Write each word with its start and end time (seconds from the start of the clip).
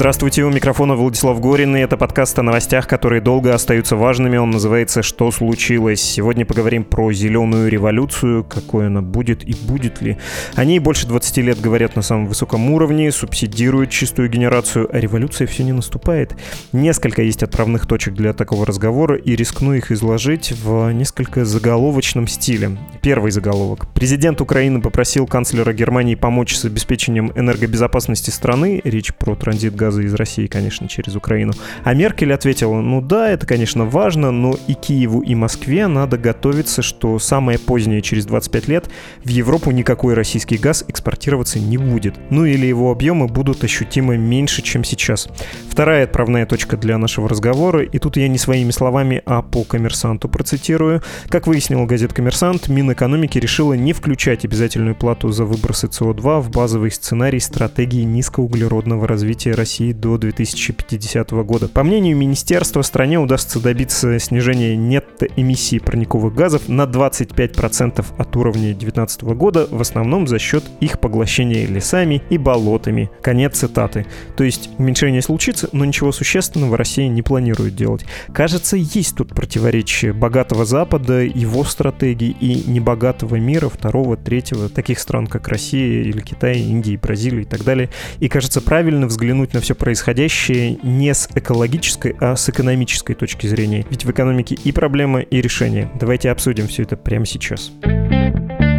Здравствуйте, 0.00 0.44
у 0.44 0.50
микрофона 0.50 0.96
Владислав 0.96 1.38
Горин, 1.40 1.76
и 1.76 1.80
это 1.80 1.98
подкаст 1.98 2.38
о 2.38 2.42
новостях, 2.42 2.88
которые 2.88 3.20
долго 3.20 3.54
остаются 3.54 3.96
важными. 3.96 4.38
Он 4.38 4.50
называется 4.50 5.02
«Что 5.02 5.30
случилось?». 5.30 6.00
Сегодня 6.00 6.46
поговорим 6.46 6.84
про 6.84 7.12
зеленую 7.12 7.70
революцию, 7.70 8.42
какой 8.44 8.86
она 8.86 9.02
будет 9.02 9.46
и 9.46 9.54
будет 9.54 10.00
ли. 10.00 10.16
О 10.54 10.64
ней 10.64 10.78
больше 10.78 11.06
20 11.06 11.36
лет 11.44 11.60
говорят 11.60 11.96
на 11.96 12.02
самом 12.02 12.28
высоком 12.28 12.70
уровне, 12.70 13.12
субсидируют 13.12 13.90
чистую 13.90 14.30
генерацию, 14.30 14.88
а 14.90 14.98
революция 14.98 15.46
все 15.46 15.64
не 15.64 15.72
наступает. 15.72 16.34
Несколько 16.72 17.20
есть 17.20 17.42
отправных 17.42 17.86
точек 17.86 18.14
для 18.14 18.32
такого 18.32 18.64
разговора, 18.64 19.18
и 19.18 19.36
рискну 19.36 19.74
их 19.74 19.92
изложить 19.92 20.52
в 20.64 20.90
несколько 20.92 21.44
заголовочном 21.44 22.26
стиле. 22.26 22.78
Первый 23.02 23.32
заголовок. 23.32 23.92
Президент 23.92 24.40
Украины 24.40 24.80
попросил 24.80 25.26
канцлера 25.26 25.74
Германии 25.74 26.14
помочь 26.14 26.56
с 26.56 26.64
обеспечением 26.64 27.32
энергобезопасности 27.36 28.30
страны. 28.30 28.80
Речь 28.82 29.12
про 29.12 29.34
транзит 29.34 29.76
газа 29.76 29.89
газа 29.90 30.02
из 30.02 30.14
России, 30.14 30.46
конечно, 30.46 30.88
через 30.88 31.16
Украину. 31.16 31.52
А 31.82 31.94
Меркель 31.94 32.32
ответила, 32.32 32.80
ну 32.80 33.00
да, 33.00 33.28
это, 33.28 33.44
конечно, 33.44 33.84
важно, 33.84 34.30
но 34.30 34.56
и 34.68 34.74
Киеву, 34.74 35.20
и 35.20 35.34
Москве 35.34 35.88
надо 35.88 36.16
готовиться, 36.16 36.80
что 36.80 37.18
самое 37.18 37.58
позднее, 37.58 38.02
через 38.02 38.24
25 38.26 38.68
лет, 38.68 38.90
в 39.24 39.28
Европу 39.28 39.72
никакой 39.72 40.14
российский 40.14 40.58
газ 40.58 40.84
экспортироваться 40.86 41.58
не 41.58 41.76
будет. 41.76 42.14
Ну 42.30 42.44
или 42.44 42.66
его 42.66 42.92
объемы 42.92 43.26
будут 43.26 43.64
ощутимо 43.64 44.16
меньше, 44.16 44.62
чем 44.62 44.84
сейчас. 44.84 45.28
Вторая 45.68 46.04
отправная 46.04 46.46
точка 46.46 46.76
для 46.76 46.96
нашего 46.98 47.28
разговора, 47.28 47.82
и 47.82 47.98
тут 47.98 48.16
я 48.16 48.28
не 48.28 48.38
своими 48.38 48.70
словами, 48.70 49.22
а 49.26 49.42
по 49.42 49.64
коммерсанту 49.64 50.28
процитирую. 50.28 51.02
Как 51.28 51.48
выяснил 51.48 51.84
газет 51.86 52.12
«Коммерсант», 52.12 52.68
Минэкономики 52.68 53.38
решила 53.38 53.72
не 53.72 53.92
включать 53.92 54.44
обязательную 54.44 54.94
плату 54.94 55.30
за 55.30 55.44
выбросы 55.44 55.88
СО2 55.88 56.40
в 56.40 56.50
базовый 56.50 56.92
сценарий 56.92 57.40
стратегии 57.40 58.02
низкоуглеродного 58.02 59.08
развития 59.08 59.52
России 59.52 59.79
России 59.80 59.92
до 59.92 60.18
2050 60.18 61.30
года. 61.30 61.68
По 61.68 61.82
мнению 61.82 62.16
министерства, 62.16 62.82
стране 62.82 63.18
удастся 63.18 63.60
добиться 63.60 64.18
снижения 64.18 64.76
нетто-эмиссии 64.76 65.78
парниковых 65.78 66.34
газов 66.34 66.68
на 66.68 66.82
25% 66.82 68.04
от 68.18 68.36
уровня 68.36 68.74
2019 68.74 69.22
года, 69.22 69.66
в 69.70 69.80
основном 69.80 70.26
за 70.26 70.38
счет 70.38 70.64
их 70.80 71.00
поглощения 71.00 71.66
лесами 71.66 72.22
и 72.30 72.36
болотами. 72.36 73.10
Конец 73.22 73.58
цитаты. 73.58 74.06
То 74.36 74.44
есть 74.44 74.70
уменьшение 74.78 75.22
случится, 75.22 75.68
но 75.72 75.84
ничего 75.84 76.12
существенного 76.12 76.76
Россия 76.76 77.08
не 77.08 77.22
планирует 77.22 77.74
делать. 77.74 78.04
Кажется, 78.34 78.76
есть 78.76 79.16
тут 79.16 79.34
противоречие 79.34 80.12
богатого 80.12 80.64
Запада, 80.66 81.22
его 81.22 81.64
стратегии 81.64 82.36
и 82.40 82.70
небогатого 82.70 83.36
мира, 83.36 83.68
второго, 83.68 84.16
третьего, 84.16 84.68
таких 84.68 84.98
стран, 84.98 85.26
как 85.26 85.48
Россия 85.48 86.02
или 86.02 86.20
Китай, 86.20 86.58
Индия, 86.58 86.98
Бразилия 86.98 87.42
и 87.42 87.46
так 87.46 87.64
далее. 87.64 87.88
И 88.18 88.28
кажется 88.28 88.60
правильно 88.60 89.06
взглянуть 89.06 89.54
на 89.54 89.60
все 89.60 89.69
все 89.70 89.76
происходящее 89.76 90.78
не 90.82 91.14
с 91.14 91.28
экологической, 91.32 92.16
а 92.18 92.34
с 92.34 92.48
экономической 92.48 93.14
точки 93.14 93.46
зрения. 93.46 93.86
Ведь 93.88 94.04
в 94.04 94.10
экономике 94.10 94.56
и 94.56 94.72
проблема, 94.72 95.20
и 95.20 95.40
решение. 95.40 95.88
Давайте 95.94 96.30
обсудим 96.30 96.66
все 96.66 96.82
это 96.82 96.96
прямо 96.96 97.24
сейчас. 97.24 97.40
Сейчас. 97.40 98.69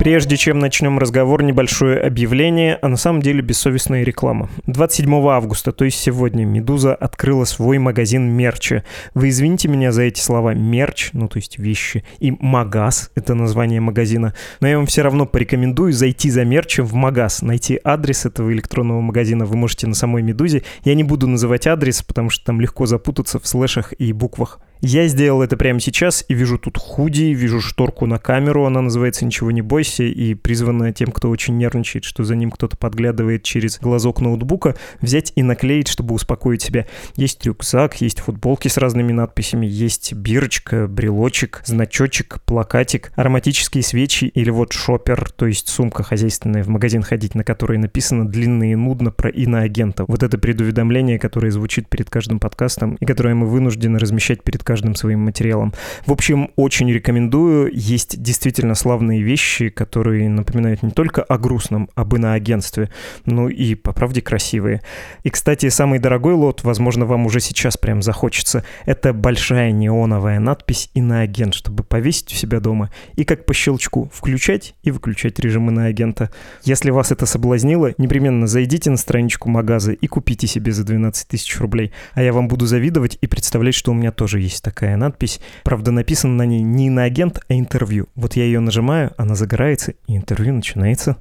Прежде 0.00 0.38
чем 0.38 0.60
начнем 0.60 0.98
разговор, 0.98 1.42
небольшое 1.42 2.00
объявление, 2.00 2.78
а 2.80 2.88
на 2.88 2.96
самом 2.96 3.20
деле 3.20 3.42
бессовестная 3.42 4.02
реклама. 4.02 4.48
27 4.66 5.14
августа, 5.28 5.72
то 5.72 5.84
есть 5.84 6.00
сегодня, 6.00 6.46
«Медуза» 6.46 6.94
открыла 6.94 7.44
свой 7.44 7.76
магазин 7.76 8.30
мерча. 8.30 8.82
Вы 9.12 9.28
извините 9.28 9.68
меня 9.68 9.92
за 9.92 10.04
эти 10.04 10.18
слова 10.18 10.54
«мерч», 10.54 11.10
ну 11.12 11.28
то 11.28 11.36
есть 11.36 11.58
вещи, 11.58 12.02
и 12.18 12.30
«магаз»— 12.30 13.10
это 13.14 13.34
название 13.34 13.82
магазина, 13.82 14.34
но 14.60 14.68
я 14.68 14.78
вам 14.78 14.86
все 14.86 15.02
равно 15.02 15.26
порекомендую 15.26 15.92
зайти 15.92 16.30
за 16.30 16.46
мерчем 16.46 16.86
в 16.86 16.94
магаз, 16.94 17.42
найти 17.42 17.78
адрес 17.84 18.24
этого 18.24 18.50
электронного 18.54 19.02
магазина 19.02 19.44
вы 19.44 19.58
можете 19.58 19.86
на 19.86 19.94
самой 19.94 20.22
«Медузе». 20.22 20.62
Я 20.82 20.94
не 20.94 21.04
буду 21.04 21.26
называть 21.26 21.66
адрес, 21.66 22.02
потому 22.02 22.30
что 22.30 22.46
там 22.46 22.58
легко 22.58 22.86
запутаться 22.86 23.38
в 23.38 23.46
слэшах 23.46 23.92
и 23.98 24.14
буквах. 24.14 24.60
Я 24.82 25.08
сделал 25.08 25.42
это 25.42 25.58
прямо 25.58 25.78
сейчас 25.78 26.24
и 26.26 26.32
вижу 26.32 26.56
тут 26.56 26.78
худи, 26.78 27.34
вижу 27.34 27.60
шторку 27.60 28.06
на 28.06 28.18
камеру, 28.18 28.64
она 28.64 28.80
называется 28.80 29.26
«Ничего 29.26 29.50
не 29.50 29.60
бойся» 29.60 30.04
и 30.04 30.32
призвана 30.32 30.90
тем, 30.94 31.12
кто 31.12 31.28
очень 31.28 31.58
нервничает, 31.58 32.04
что 32.04 32.24
за 32.24 32.34
ним 32.34 32.50
кто-то 32.50 32.78
подглядывает 32.78 33.42
через 33.42 33.78
глазок 33.78 34.22
ноутбука, 34.22 34.76
взять 35.02 35.34
и 35.36 35.42
наклеить, 35.42 35.88
чтобы 35.88 36.14
успокоить 36.14 36.62
себя. 36.62 36.86
Есть 37.14 37.44
рюкзак, 37.44 38.00
есть 38.00 38.20
футболки 38.20 38.68
с 38.68 38.78
разными 38.78 39.12
надписями, 39.12 39.66
есть 39.66 40.14
бирочка, 40.14 40.88
брелочек, 40.88 41.60
значочек, 41.66 42.40
плакатик, 42.46 43.12
ароматические 43.16 43.82
свечи 43.82 44.24
или 44.24 44.48
вот 44.48 44.72
шопер, 44.72 45.30
то 45.30 45.46
есть 45.46 45.68
сумка 45.68 46.02
хозяйственная 46.02 46.64
в 46.64 46.68
магазин 46.68 47.02
ходить, 47.02 47.34
на 47.34 47.44
которой 47.44 47.76
написано 47.76 48.26
длинно 48.26 48.72
и 48.72 48.76
нудно 48.76 49.10
про 49.10 49.28
иноагента. 49.28 50.06
Вот 50.08 50.22
это 50.22 50.38
предуведомление, 50.38 51.18
которое 51.18 51.50
звучит 51.50 51.86
перед 51.90 52.08
каждым 52.08 52.40
подкастом 52.40 52.94
и 52.94 53.04
которое 53.04 53.34
мы 53.34 53.46
вынуждены 53.46 53.98
размещать 53.98 54.42
перед 54.42 54.64
каждым 54.70 54.94
своим 54.94 55.18
материалом. 55.24 55.72
В 56.06 56.12
общем, 56.12 56.50
очень 56.54 56.92
рекомендую. 56.92 57.72
Есть 57.74 58.22
действительно 58.22 58.76
славные 58.76 59.20
вещи, 59.20 59.68
которые 59.68 60.28
напоминают 60.28 60.84
не 60.84 60.92
только 60.92 61.24
о 61.24 61.38
грустном, 61.38 61.88
об 61.96 62.14
иноагентстве, 62.14 62.88
но 63.26 63.48
и, 63.48 63.74
по 63.74 63.92
правде, 63.92 64.22
красивые. 64.22 64.80
И, 65.24 65.30
кстати, 65.30 65.68
самый 65.70 65.98
дорогой 65.98 66.34
лот, 66.34 66.62
возможно, 66.62 67.04
вам 67.04 67.26
уже 67.26 67.40
сейчас 67.40 67.76
прям 67.76 68.00
захочется, 68.00 68.64
это 68.86 69.12
большая 69.12 69.72
неоновая 69.72 70.38
надпись 70.38 70.88
«Иноагент», 70.94 71.54
чтобы 71.54 71.82
повесить 71.82 72.32
у 72.32 72.36
себя 72.36 72.60
дома 72.60 72.92
и 73.16 73.24
как 73.24 73.46
по 73.46 73.54
щелчку 73.54 74.08
включать 74.14 74.76
и 74.84 74.92
выключать 74.92 75.40
режим 75.40 75.68
иноагента. 75.68 76.30
Если 76.62 76.90
вас 76.90 77.10
это 77.10 77.26
соблазнило, 77.26 77.92
непременно 77.98 78.46
зайдите 78.46 78.88
на 78.88 78.96
страничку 78.96 79.48
Магаза 79.48 79.90
и 79.90 80.06
купите 80.06 80.46
себе 80.46 80.70
за 80.70 80.84
12 80.84 81.26
тысяч 81.26 81.58
рублей. 81.58 81.90
А 82.14 82.22
я 82.22 82.32
вам 82.32 82.46
буду 82.46 82.66
завидовать 82.66 83.18
и 83.20 83.26
представлять, 83.26 83.74
что 83.74 83.90
у 83.90 83.94
меня 83.94 84.12
тоже 84.12 84.38
есть 84.38 84.59
есть 84.60 84.64
такая 84.64 84.96
надпись. 84.96 85.40
Правда, 85.64 85.90
написано 85.90 86.34
на 86.34 86.46
ней 86.46 86.60
не 86.60 86.90
на 86.90 87.04
агент, 87.04 87.40
а 87.48 87.54
интервью. 87.54 88.08
Вот 88.14 88.36
я 88.36 88.44
ее 88.44 88.60
нажимаю, 88.60 89.12
она 89.16 89.34
загорается, 89.34 89.94
и 90.06 90.16
интервью 90.16 90.54
начинается. 90.54 91.16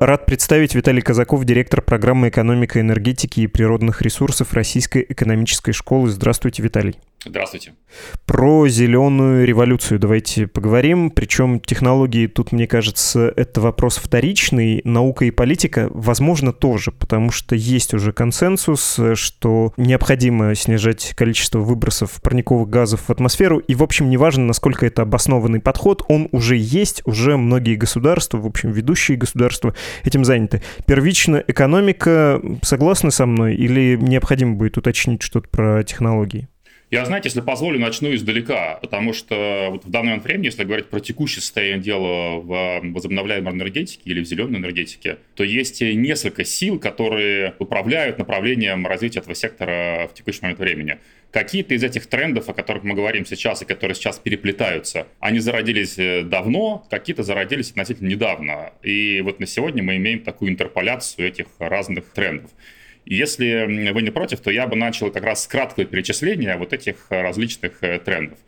Рад 0.00 0.24
представить 0.24 0.74
Виталий 0.74 1.02
Казаков, 1.02 1.44
директор 1.44 1.82
программы 1.82 2.30
«Экономика 2.30 2.80
энергетики 2.80 3.40
и 3.40 3.46
природных 3.46 4.00
ресурсов 4.00 4.54
Российской 4.54 5.04
экономической 5.06 5.72
школы». 5.72 6.08
Здравствуйте, 6.08 6.62
Виталий. 6.62 6.98
Здравствуйте. 7.22 7.74
Про 8.24 8.66
зеленую 8.68 9.46
революцию 9.46 10.00
давайте 10.00 10.46
поговорим. 10.46 11.10
Причем 11.10 11.60
технологии 11.60 12.26
тут, 12.26 12.50
мне 12.50 12.66
кажется, 12.66 13.30
это 13.36 13.60
вопрос 13.60 13.98
вторичный. 13.98 14.80
Наука 14.84 15.26
и 15.26 15.30
политика, 15.30 15.90
возможно, 15.92 16.54
тоже, 16.54 16.92
потому 16.92 17.30
что 17.30 17.54
есть 17.54 17.92
уже 17.92 18.14
консенсус, 18.14 18.98
что 19.14 19.74
необходимо 19.76 20.54
снижать 20.54 21.12
количество 21.14 21.58
выбросов 21.58 22.22
парниковых 22.22 22.70
газов 22.70 23.02
в 23.02 23.10
атмосферу. 23.10 23.58
И, 23.58 23.74
в 23.74 23.82
общем, 23.82 24.08
неважно, 24.08 24.46
насколько 24.46 24.86
это 24.86 25.02
обоснованный 25.02 25.60
подход, 25.60 26.02
он 26.08 26.28
уже 26.32 26.56
есть, 26.56 27.02
уже 27.04 27.36
многие 27.36 27.76
государства, 27.76 28.38
в 28.38 28.46
общем, 28.46 28.70
ведущие 28.70 29.18
государства 29.18 29.74
этим 30.04 30.24
заняты. 30.24 30.62
Первично 30.86 31.44
экономика, 31.46 32.40
согласны 32.62 33.10
со 33.10 33.26
мной, 33.26 33.56
или 33.56 33.98
необходимо 34.00 34.54
будет 34.54 34.78
уточнить 34.78 35.20
что-то 35.20 35.50
про 35.50 35.84
технологии? 35.84 36.48
Я, 36.90 37.04
знаете, 37.04 37.28
если 37.28 37.40
позволю, 37.40 37.78
начну 37.78 38.12
издалека, 38.12 38.74
потому 38.82 39.12
что 39.12 39.68
вот 39.70 39.84
в 39.84 39.90
данный 39.90 40.06
момент 40.06 40.24
времени, 40.24 40.46
если 40.46 40.64
говорить 40.64 40.86
про 40.86 40.98
текущее 40.98 41.40
состояние 41.40 41.78
дела 41.78 42.40
в 42.40 42.80
возобновляемой 42.82 43.52
энергетике 43.52 44.02
или 44.06 44.24
в 44.24 44.26
зеленой 44.26 44.58
энергетике, 44.58 45.18
то 45.36 45.44
есть 45.44 45.80
несколько 45.80 46.44
сил, 46.44 46.80
которые 46.80 47.54
управляют 47.60 48.18
направлением 48.18 48.88
развития 48.88 49.20
этого 49.20 49.36
сектора 49.36 50.08
в 50.10 50.14
текущий 50.14 50.40
момент 50.42 50.58
времени. 50.58 50.98
Какие-то 51.30 51.74
из 51.74 51.84
этих 51.84 52.06
трендов, 52.06 52.48
о 52.48 52.54
которых 52.54 52.82
мы 52.82 52.94
говорим 52.94 53.24
сейчас 53.24 53.62
и 53.62 53.64
которые 53.64 53.94
сейчас 53.94 54.18
переплетаются, 54.18 55.06
они 55.20 55.38
зародились 55.38 55.96
э, 55.96 56.24
давно, 56.24 56.84
какие-то 56.90 57.22
зародились 57.22 57.70
относительно 57.70 58.08
недавно. 58.08 58.72
И 58.82 59.20
вот 59.20 59.38
на 59.38 59.46
сегодня 59.46 59.80
мы 59.84 59.94
имеем 59.94 60.24
такую 60.24 60.50
интерполяцию 60.50 61.28
этих 61.28 61.46
разных 61.60 62.06
трендов. 62.06 62.50
Если 63.10 63.90
вы 63.90 64.02
не 64.02 64.10
против, 64.10 64.38
то 64.38 64.52
я 64.52 64.68
бы 64.68 64.76
начал 64.76 65.10
как 65.10 65.24
раз 65.24 65.42
с 65.42 65.48
краткого 65.48 65.84
перечисления 65.84 66.56
вот 66.56 66.72
этих 66.72 67.06
различных 67.10 67.80
трендов. 68.04 68.38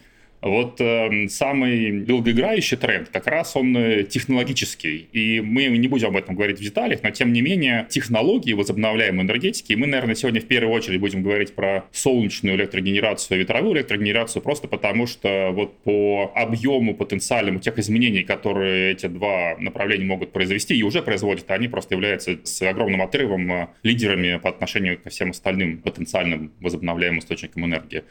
Вот 0.42 0.80
э, 0.80 1.28
самый 1.28 2.00
долгоиграющий 2.00 2.76
тренд 2.76 3.08
как 3.10 3.28
раз 3.28 3.54
он 3.54 3.76
э, 3.76 4.02
технологический. 4.02 5.08
И 5.12 5.40
мы 5.40 5.68
не 5.68 5.86
будем 5.86 6.08
об 6.08 6.16
этом 6.16 6.34
говорить 6.34 6.58
в 6.58 6.62
деталях, 6.62 7.00
но 7.04 7.10
тем 7.10 7.32
не 7.32 7.40
менее 7.40 7.86
технологии 7.88 8.52
возобновляемой 8.52 9.24
энергетики, 9.24 9.74
мы, 9.74 9.86
наверное, 9.86 10.16
сегодня 10.16 10.40
в 10.40 10.46
первую 10.46 10.74
очередь 10.74 10.98
будем 10.98 11.22
говорить 11.22 11.54
про 11.54 11.84
солнечную 11.92 12.56
электрогенерацию, 12.56 13.38
ветровую 13.38 13.76
электрогенерацию, 13.76 14.42
просто 14.42 14.66
потому 14.66 15.06
что 15.06 15.50
вот 15.52 15.78
по 15.84 16.32
объему 16.34 16.96
потенциальному 16.96 17.60
тех 17.60 17.78
изменений, 17.78 18.24
которые 18.24 18.92
эти 18.92 19.06
два 19.06 19.56
направления 19.60 20.06
могут 20.06 20.32
произвести 20.32 20.74
и 20.74 20.82
уже 20.82 21.02
производят, 21.02 21.48
они 21.52 21.68
просто 21.68 21.94
являются 21.94 22.40
с 22.42 22.60
огромным 22.62 23.00
отрывом 23.02 23.52
э, 23.52 23.68
лидерами 23.84 24.40
по 24.42 24.48
отношению 24.48 24.98
ко 24.98 25.08
всем 25.08 25.30
остальным 25.30 25.78
потенциальным 25.78 26.50
возобновляемым 26.60 27.20
источникам 27.20 27.64
энергии. 27.64 28.02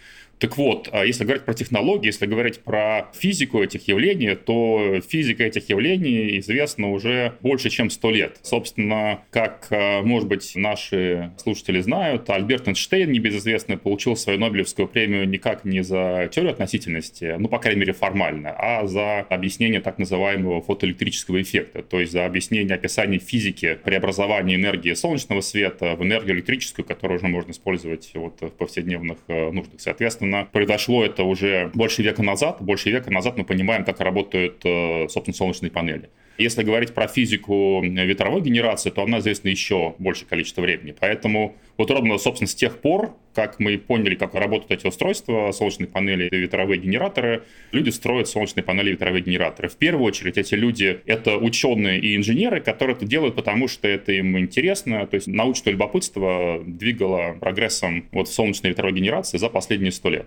Так 0.42 0.58
вот, 0.58 0.90
а 0.92 1.06
если 1.06 1.24
говорить 1.24 1.46
про 1.46 1.54
технологии, 1.54 2.08
если 2.08 2.26
говорить 2.26 2.62
про 2.62 3.12
физику 3.14 3.62
этих 3.62 3.88
явлений, 3.88 4.34
то 4.34 5.00
физика 5.08 5.44
этих 5.44 5.70
явлений 5.70 6.40
известна 6.40 6.90
уже 6.90 7.34
больше, 7.42 7.70
чем 7.70 7.92
сто 7.92 8.10
лет. 8.10 8.40
Собственно, 8.42 9.22
как, 9.30 9.68
а, 9.70 10.02
может 10.02 10.28
быть, 10.28 10.54
наши 10.56 11.32
слушатели 11.38 11.80
знают, 11.82 12.28
Альберт 12.28 12.68
Эйнштейн, 12.68 13.12
небезызвестный, 13.12 13.78
получил 13.78 14.16
свою 14.16 14.40
Нобелевскую 14.40 14.88
премию 14.88 15.30
никак 15.30 15.64
не 15.64 15.84
за 15.84 16.28
теорию 16.32 16.54
относительности, 16.54 17.36
ну, 17.38 17.48
по 17.48 17.60
крайней 17.60 17.82
мере, 17.82 17.94
формально, 17.94 18.50
а 18.58 18.88
за 18.88 19.20
объяснение 19.20 19.80
так 19.80 20.00
называемого 20.00 20.64
фотоэлектрического 20.64 21.40
эффекта, 21.40 21.84
то 21.84 22.00
есть 22.00 22.14
за 22.14 22.26
объяснение 22.26 22.74
описания 22.74 23.20
физики 23.20 23.78
преобразования 23.84 24.56
энергии 24.56 24.94
солнечного 24.96 25.42
света 25.42 25.96
в 25.96 26.02
энергию 26.02 26.38
электрическую, 26.38 26.84
которую 26.84 27.20
уже 27.20 27.28
можно 27.28 27.52
использовать 27.52 28.10
вот 28.16 28.42
в 28.42 28.50
повседневных 28.50 29.20
а, 29.28 29.52
нуждах. 29.52 29.80
Соответственно, 29.80 30.31
Соответственно, 30.32 30.46
произошло 30.46 31.04
это 31.06 31.24
уже 31.24 31.72
больше 31.74 32.04
века 32.04 32.24
назад. 32.24 32.62
Больше 32.62 32.90
века 32.90 33.12
назад 33.12 33.38
мы 33.38 33.44
понимаем, 33.44 33.84
как 33.84 34.00
работают, 34.00 34.62
э, 34.64 35.08
собственно, 35.10 35.36
солнечные 35.36 35.72
панели. 35.72 36.10
Если 36.38 36.64
говорить 36.64 36.94
про 36.94 37.08
физику 37.08 37.82
ветровой 37.84 38.42
генерации, 38.42 38.90
то 38.90 39.04
она 39.04 39.20
известна 39.20 39.50
еще 39.50 39.96
большее 40.00 40.28
количество 40.28 40.62
времени. 40.62 40.96
Поэтому 41.00 41.56
вот 41.78 41.92
ровно, 41.92 42.18
собственно, 42.18 42.48
с 42.48 42.56
тех 42.56 42.80
пор, 42.80 43.16
как 43.34 43.60
мы 43.60 43.78
поняли, 43.78 44.16
как 44.16 44.34
работают 44.34 44.72
эти 44.72 44.88
устройства, 44.88 45.52
солнечные 45.52 45.88
панели 45.88 46.28
и 46.28 46.36
ветровые 46.36 46.80
генераторы, 46.80 47.44
люди 47.72 47.90
строят 47.90 48.28
солнечные 48.28 48.64
панели 48.64 48.90
и 48.90 48.92
ветровые 48.94 49.24
генераторы. 49.24 49.70
В 49.70 49.76
первую 49.76 50.06
очередь 50.06 50.38
эти 50.38 50.56
люди— 50.56 51.02
это 51.06 51.38
ученые 51.38 52.00
и 52.00 52.16
инженеры, 52.16 52.60
которые 52.62 52.96
это 52.96 53.06
делают, 53.06 53.36
потому 53.36 53.68
что 53.68 53.88
это 53.88 54.12
им 54.12 54.38
интересно. 54.38 55.06
То 55.08 55.16
есть 55.16 55.28
научное 55.28 55.74
любопытство 55.74 56.62
двигало 56.66 57.36
прогрессом 57.40 58.06
вот 58.12 58.30
солнечной 58.30 58.72
ветровой 58.72 58.94
генерации 58.94 59.38
за 59.38 59.50
последние 59.50 59.92
сто 59.92 60.10
лет. 60.10 60.26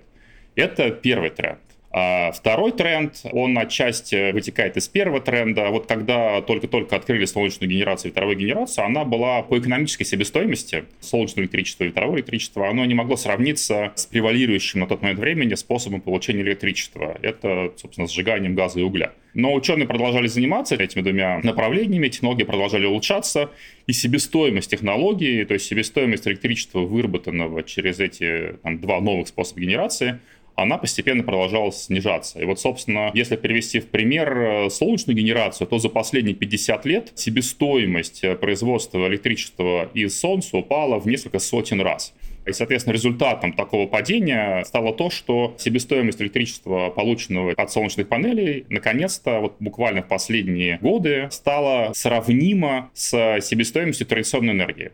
Это 0.54 0.90
первый 0.90 1.30
тренд. 1.30 1.60
А 1.96 2.32
второй 2.32 2.72
тренд, 2.72 3.20
он 3.30 3.56
отчасти 3.56 4.32
вытекает 4.32 4.76
из 4.76 4.88
первого 4.88 5.20
тренда. 5.20 5.68
Вот 5.68 5.86
когда 5.86 6.40
только-только 6.42 6.96
открыли 6.96 7.24
солнечную 7.24 7.70
генерацию, 7.70 8.10
ветровую 8.10 8.36
генерацию, 8.36 8.84
она 8.84 9.04
была 9.04 9.42
по 9.42 9.56
экономической 9.60 10.02
себестоимости, 10.02 10.86
солнечное 10.98 11.44
электричество 11.44 11.84
и 11.84 11.88
ветровое 11.88 12.16
электричество, 12.16 12.68
оно 12.68 12.84
не 12.84 12.94
могло 12.94 13.14
сравниться 13.14 13.92
с 13.94 14.06
превалирующим 14.06 14.80
на 14.80 14.88
тот 14.88 15.02
момент 15.02 15.20
времени 15.20 15.54
способом 15.54 16.00
получения 16.00 16.42
электричества. 16.42 17.16
Это, 17.22 17.72
собственно, 17.76 18.08
сжиганием 18.08 18.56
газа 18.56 18.80
и 18.80 18.82
угля. 18.82 19.12
Но 19.34 19.52
ученые 19.52 19.86
продолжали 19.86 20.26
заниматься 20.26 20.74
этими 20.76 21.02
двумя 21.02 21.40
направлениями, 21.44 22.08
технологии 22.08 22.44
продолжали 22.44 22.86
улучшаться, 22.86 23.50
и 23.86 23.92
себестоимость 23.92 24.70
технологии, 24.70 25.44
то 25.44 25.54
есть 25.54 25.66
себестоимость 25.66 26.26
электричества, 26.26 26.80
выработанного 26.80 27.62
через 27.62 28.00
эти 28.00 28.56
там, 28.62 28.80
два 28.80 29.00
новых 29.00 29.28
способа 29.28 29.60
генерации, 29.60 30.20
она 30.54 30.78
постепенно 30.78 31.22
продолжала 31.22 31.72
снижаться. 31.72 32.40
И 32.40 32.44
вот, 32.44 32.60
собственно, 32.60 33.10
если 33.14 33.36
перевести 33.36 33.80
в 33.80 33.88
пример 33.88 34.38
э, 34.38 34.70
солнечную 34.70 35.16
генерацию, 35.16 35.66
то 35.66 35.78
за 35.78 35.88
последние 35.88 36.34
50 36.34 36.86
лет 36.86 37.12
себестоимость 37.14 38.22
э, 38.22 38.36
производства 38.36 39.06
электричества 39.08 39.90
из 39.94 40.18
солнца 40.18 40.56
упала 40.56 40.98
в 40.98 41.06
несколько 41.06 41.38
сотен 41.38 41.80
раз. 41.80 42.14
И, 42.46 42.52
соответственно, 42.52 42.92
результатом 42.92 43.52
такого 43.54 43.86
падения 43.86 44.62
стало 44.64 44.92
то, 44.92 45.10
что 45.10 45.54
себестоимость 45.58 46.20
электричества, 46.20 46.90
полученного 46.90 47.52
от 47.56 47.72
солнечных 47.72 48.08
панелей, 48.08 48.66
наконец-то, 48.68 49.40
вот 49.40 49.56
буквально 49.60 50.02
в 50.02 50.08
последние 50.08 50.78
годы, 50.78 51.28
стала 51.30 51.92
сравнима 51.94 52.90
с 52.92 53.40
себестоимостью 53.40 54.06
традиционной 54.06 54.52
энергии. 54.52 54.92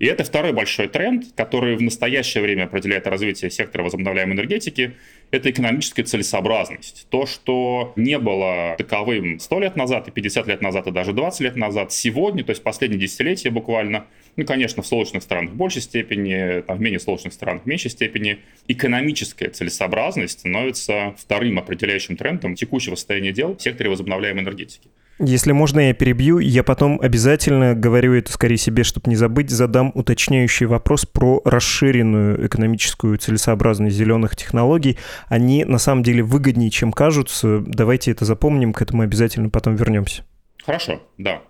И 0.00 0.06
это 0.06 0.24
второй 0.24 0.54
большой 0.54 0.88
тренд, 0.88 1.26
который 1.36 1.76
в 1.76 1.82
настоящее 1.82 2.42
время 2.42 2.64
определяет 2.64 3.06
развитие 3.06 3.50
сектора 3.50 3.82
возобновляемой 3.82 4.34
энергетики, 4.34 4.94
это 5.30 5.50
экономическая 5.50 6.04
целесообразность. 6.04 7.06
То, 7.10 7.26
что 7.26 7.92
не 7.96 8.18
было 8.18 8.76
таковым 8.78 9.38
100 9.38 9.60
лет 9.60 9.76
назад, 9.76 10.08
и 10.08 10.10
50 10.10 10.46
лет 10.46 10.62
назад, 10.62 10.86
и 10.86 10.90
даже 10.90 11.12
20 11.12 11.40
лет 11.42 11.56
назад, 11.56 11.92
сегодня, 11.92 12.42
то 12.42 12.50
есть 12.50 12.62
последние 12.62 12.98
десятилетия 12.98 13.50
буквально, 13.50 14.06
ну, 14.36 14.46
конечно, 14.46 14.82
в 14.82 14.86
солнечных 14.86 15.22
странах 15.22 15.50
в 15.50 15.56
большей 15.56 15.82
степени, 15.82 16.62
там, 16.62 16.78
в 16.78 16.80
менее 16.80 16.98
солнечных 16.98 17.34
странах 17.34 17.64
в 17.64 17.66
меньшей 17.66 17.90
степени, 17.90 18.38
экономическая 18.68 19.50
целесообразность 19.50 20.40
становится 20.40 21.14
вторым 21.18 21.58
определяющим 21.58 22.16
трендом 22.16 22.54
текущего 22.54 22.94
состояния 22.94 23.32
дел 23.32 23.54
в 23.54 23.60
секторе 23.60 23.90
возобновляемой 23.90 24.44
энергетики. 24.44 24.88
Если 25.22 25.52
можно, 25.52 25.80
я 25.80 25.92
перебью. 25.92 26.38
Я 26.38 26.62
потом 26.62 26.98
обязательно 26.98 27.74
говорю 27.74 28.14
это 28.14 28.32
скорее 28.32 28.56
себе, 28.56 28.84
чтобы 28.84 29.10
не 29.10 29.16
забыть, 29.16 29.50
задам 29.50 29.92
уточняющий 29.94 30.64
вопрос 30.64 31.04
про 31.04 31.42
расширенную 31.44 32.46
экономическую 32.46 33.18
целесообразность 33.18 33.94
зеленых 33.94 34.34
технологий. 34.34 34.96
Они 35.28 35.64
на 35.66 35.76
самом 35.76 36.02
деле 36.02 36.22
выгоднее, 36.22 36.70
чем 36.70 36.90
кажутся. 36.90 37.60
Давайте 37.66 38.12
это 38.12 38.24
запомним, 38.24 38.72
к 38.72 38.80
этому 38.80 39.02
обязательно 39.02 39.50
потом 39.50 39.76
вернемся. 39.76 40.24
Хорошо, 40.64 41.02
да. 41.18 41.42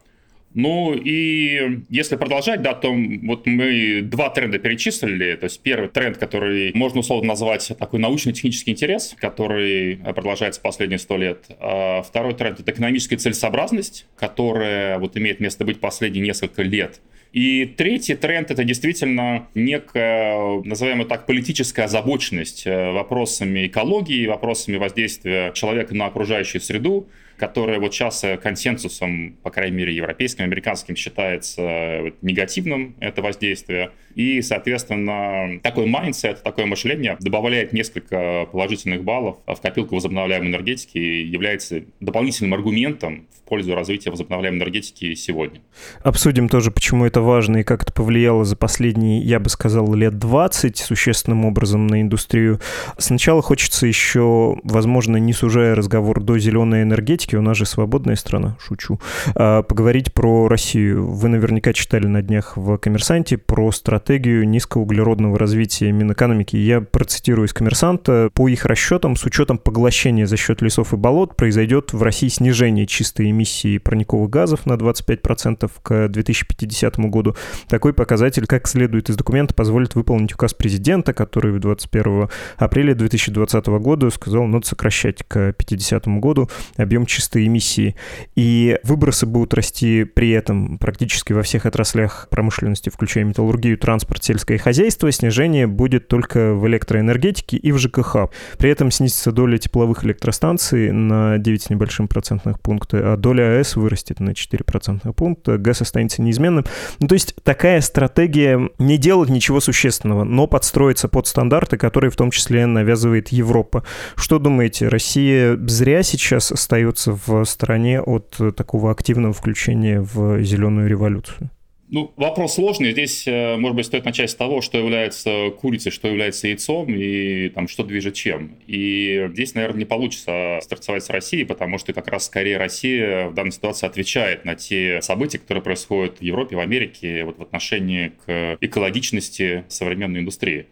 Ну 0.52 0.94
и 0.94 1.82
если 1.90 2.16
продолжать, 2.16 2.62
да, 2.62 2.74
то 2.74 2.92
вот 2.92 3.46
мы 3.46 4.00
два 4.02 4.30
тренда 4.30 4.58
перечислили. 4.58 5.36
То 5.36 5.44
есть 5.44 5.60
первый 5.60 5.88
тренд, 5.88 6.18
который 6.18 6.72
можно 6.74 7.00
условно 7.00 7.28
назвать 7.28 7.72
такой 7.78 8.00
научно-технический 8.00 8.72
интерес, 8.72 9.14
который 9.18 9.96
продолжается 9.96 10.60
последние 10.60 10.98
сто 10.98 11.16
лет. 11.16 11.44
А 11.60 12.02
второй 12.02 12.34
тренд— 12.34 12.58
это 12.60 12.70
экономическая 12.72 13.16
целесообразность, 13.16 14.06
которая 14.16 14.98
вот 14.98 15.16
имеет 15.16 15.38
место 15.38 15.64
быть 15.64 15.78
последние 15.78 16.24
несколько 16.24 16.62
лет. 16.62 17.00
И 17.32 17.64
третий 17.64 18.16
тренд— 18.16 18.50
это 18.50 18.64
действительно 18.64 19.46
некая, 19.54 20.60
назовем 20.64 21.06
так, 21.06 21.26
политическая 21.26 21.84
озабоченность 21.84 22.66
э, 22.66 22.90
вопросами 22.90 23.68
экологии, 23.68 24.26
вопросами 24.26 24.78
воздействия 24.78 25.52
человека 25.52 25.94
на 25.94 26.06
окружающую 26.06 26.60
среду, 26.60 27.08
которое 27.40 27.80
вот 27.80 27.94
сейчас 27.94 28.22
э, 28.22 28.36
консенсусом, 28.36 29.38
по 29.42 29.50
крайней 29.50 29.78
мере, 29.78 29.96
европейским, 29.96 30.44
американским 30.44 30.94
считается 30.94 31.62
э, 31.62 32.10
негативным, 32.20 32.94
это 33.00 33.22
воздействие. 33.22 33.92
И, 34.14 34.42
соответственно, 34.42 35.60
такой 35.62 35.86
mindset, 35.86 36.42
такое 36.42 36.66
мышление 36.66 37.16
добавляет 37.20 37.72
несколько 37.72 38.46
положительных 38.52 39.04
баллов 39.04 39.38
в 39.46 39.56
копилку 39.60 39.94
возобновляемой 39.94 40.48
энергетики 40.50 40.98
и 40.98 41.24
является 41.26 41.84
дополнительным 42.00 42.54
аргументом 42.54 43.26
в 43.34 43.48
пользу 43.48 43.74
развития 43.74 44.10
возобновляемой 44.10 44.58
энергетики 44.58 45.14
сегодня. 45.14 45.60
Обсудим 46.02 46.48
тоже, 46.48 46.70
почему 46.70 47.06
это 47.06 47.20
важно 47.20 47.58
и 47.58 47.62
как 47.62 47.84
это 47.84 47.92
повлияло 47.92 48.44
за 48.44 48.56
последние, 48.56 49.20
я 49.22 49.38
бы 49.40 49.48
сказал, 49.48 49.94
лет 49.94 50.18
20 50.18 50.76
существенным 50.76 51.44
образом 51.44 51.86
на 51.86 52.02
индустрию. 52.02 52.60
Сначала 52.98 53.42
хочется 53.42 53.86
еще, 53.86 54.58
возможно, 54.64 55.16
не 55.16 55.32
сужая 55.32 55.74
разговор 55.74 56.20
до 56.20 56.38
зеленой 56.38 56.82
энергетики, 56.82 57.29
у 57.36 57.42
нас 57.42 57.56
же 57.56 57.66
свободная 57.66 58.16
страна, 58.16 58.56
шучу, 58.60 59.00
а, 59.34 59.62
поговорить 59.62 60.12
про 60.12 60.48
Россию. 60.48 61.06
Вы 61.06 61.28
наверняка 61.28 61.72
читали 61.72 62.06
на 62.06 62.22
днях 62.22 62.56
в 62.56 62.76
«Коммерсанте» 62.78 63.38
про 63.38 63.70
стратегию 63.72 64.48
низкоуглеродного 64.48 65.38
развития 65.38 65.92
Минэкономики. 65.92 66.56
Я 66.56 66.80
процитирую 66.80 67.46
из 67.46 67.52
«Коммерсанта». 67.52 68.30
По 68.34 68.48
их 68.48 68.64
расчетам, 68.64 69.16
с 69.16 69.24
учетом 69.24 69.58
поглощения 69.58 70.26
за 70.26 70.36
счет 70.36 70.62
лесов 70.62 70.92
и 70.92 70.96
болот, 70.96 71.36
произойдет 71.36 71.92
в 71.92 72.02
России 72.02 72.28
снижение 72.28 72.86
чистой 72.86 73.30
эмиссии 73.30 73.78
парниковых 73.78 74.28
газов 74.28 74.66
на 74.66 74.74
25% 74.74 75.70
к 75.82 76.08
2050 76.08 76.98
году. 77.10 77.36
Такой 77.68 77.92
показатель, 77.92 78.46
как 78.46 78.66
следует 78.66 79.10
из 79.10 79.16
документа, 79.16 79.54
позволит 79.54 79.94
выполнить 79.94 80.34
указ 80.34 80.54
президента, 80.54 81.12
который 81.12 81.58
21 81.58 82.28
апреля 82.56 82.94
2020 82.94 83.66
года 83.66 84.10
сказал, 84.10 84.46
надо 84.46 84.66
сокращать 84.66 85.22
к 85.26 85.52
50 85.52 86.06
году 86.20 86.48
объем 86.76 87.06
чистой 87.06 87.19
чистые 87.20 87.48
эмиссии, 87.48 87.96
и 88.34 88.78
выбросы 88.82 89.26
будут 89.26 89.52
расти 89.52 90.04
при 90.04 90.30
этом 90.30 90.78
практически 90.78 91.34
во 91.34 91.42
всех 91.42 91.66
отраслях 91.66 92.28
промышленности, 92.30 92.88
включая 92.88 93.24
металлургию, 93.24 93.76
транспорт, 93.76 94.24
сельское 94.24 94.56
хозяйство, 94.56 95.12
снижение 95.12 95.66
будет 95.66 96.08
только 96.08 96.54
в 96.54 96.66
электроэнергетике 96.66 97.58
и 97.58 97.72
в 97.72 97.78
ЖКХ. 97.78 98.30
При 98.56 98.70
этом 98.70 98.90
снизится 98.90 99.32
доля 99.32 99.58
тепловых 99.58 100.04
электростанций 100.04 100.92
на 100.92 101.36
9 101.36 101.62
с 101.62 101.70
небольшим 101.70 102.08
процентных 102.08 102.58
пункта, 102.58 103.12
а 103.12 103.16
доля 103.18 103.58
АЭС 103.58 103.76
вырастет 103.76 104.18
на 104.20 104.34
4 104.34 104.64
процентных 104.64 105.14
пункта, 105.14 105.58
газ 105.58 105.82
останется 105.82 106.22
неизменным. 106.22 106.64
Ну, 107.00 107.06
то 107.06 107.14
есть 107.14 107.34
такая 107.42 107.82
стратегия 107.82 108.70
не 108.78 108.96
делать 108.96 109.28
ничего 109.28 109.60
существенного, 109.60 110.24
но 110.24 110.46
подстроиться 110.46 111.08
под 111.08 111.26
стандарты, 111.26 111.76
которые 111.76 112.10
в 112.10 112.16
том 112.16 112.30
числе 112.30 112.64
навязывает 112.64 113.28
Европа. 113.28 113.84
Что 114.16 114.38
думаете, 114.38 114.88
Россия 114.88 115.58
зря 115.66 116.02
сейчас 116.02 116.50
остается 116.52 116.99
в 117.06 117.44
стороне 117.44 118.00
от 118.00 118.36
такого 118.56 118.90
активного 118.90 119.32
включения 119.32 120.00
в 120.00 120.42
зеленую 120.42 120.88
революцию? 120.88 121.50
Ну, 121.92 122.12
вопрос 122.16 122.54
сложный. 122.54 122.92
Здесь, 122.92 123.26
э, 123.26 123.56
может 123.56 123.74
быть, 123.74 123.86
стоит 123.86 124.04
начать 124.04 124.30
с 124.30 124.34
того, 124.36 124.60
что 124.60 124.78
является 124.78 125.50
курицей, 125.50 125.90
что 125.90 126.06
является 126.06 126.46
яйцом 126.46 126.86
и 126.88 127.48
там, 127.48 127.66
что 127.66 127.82
движет 127.82 128.14
чем. 128.14 128.58
И 128.68 129.28
здесь, 129.32 129.54
наверное, 129.56 129.80
не 129.80 129.84
получится 129.86 130.60
стартовать 130.62 131.02
с 131.02 131.10
России, 131.10 131.42
потому 131.42 131.78
что 131.78 131.92
как 131.92 132.06
раз 132.06 132.26
скорее 132.26 132.58
Россия 132.58 133.26
в 133.26 133.34
данной 133.34 133.50
ситуации 133.50 133.88
отвечает 133.88 134.44
на 134.44 134.54
те 134.54 135.02
события, 135.02 135.38
которые 135.38 135.64
происходят 135.64 136.18
в 136.20 136.22
Европе, 136.22 136.54
в 136.54 136.60
Америке 136.60 137.24
вот 137.24 137.38
в 137.38 137.42
отношении 137.42 138.12
к 138.24 138.56
экологичности 138.60 139.64
современной 139.66 140.20
индустрии. 140.20 140.66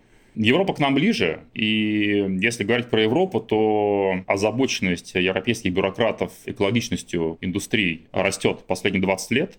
Европа 0.47 0.73
к 0.73 0.79
нам 0.79 0.95
ближе, 0.95 1.41
и 1.53 2.39
если 2.41 2.63
говорить 2.63 2.89
про 2.89 3.03
Европу, 3.03 3.41
то 3.41 4.23
озабоченность 4.29 5.15
европейских 5.15 5.73
бюрократов 5.73 6.33
экологичностью 6.47 7.39
индустрии 7.41 8.07
растет 8.13 8.61
последние 8.67 9.03
20 9.03 9.31
лет 9.33 9.59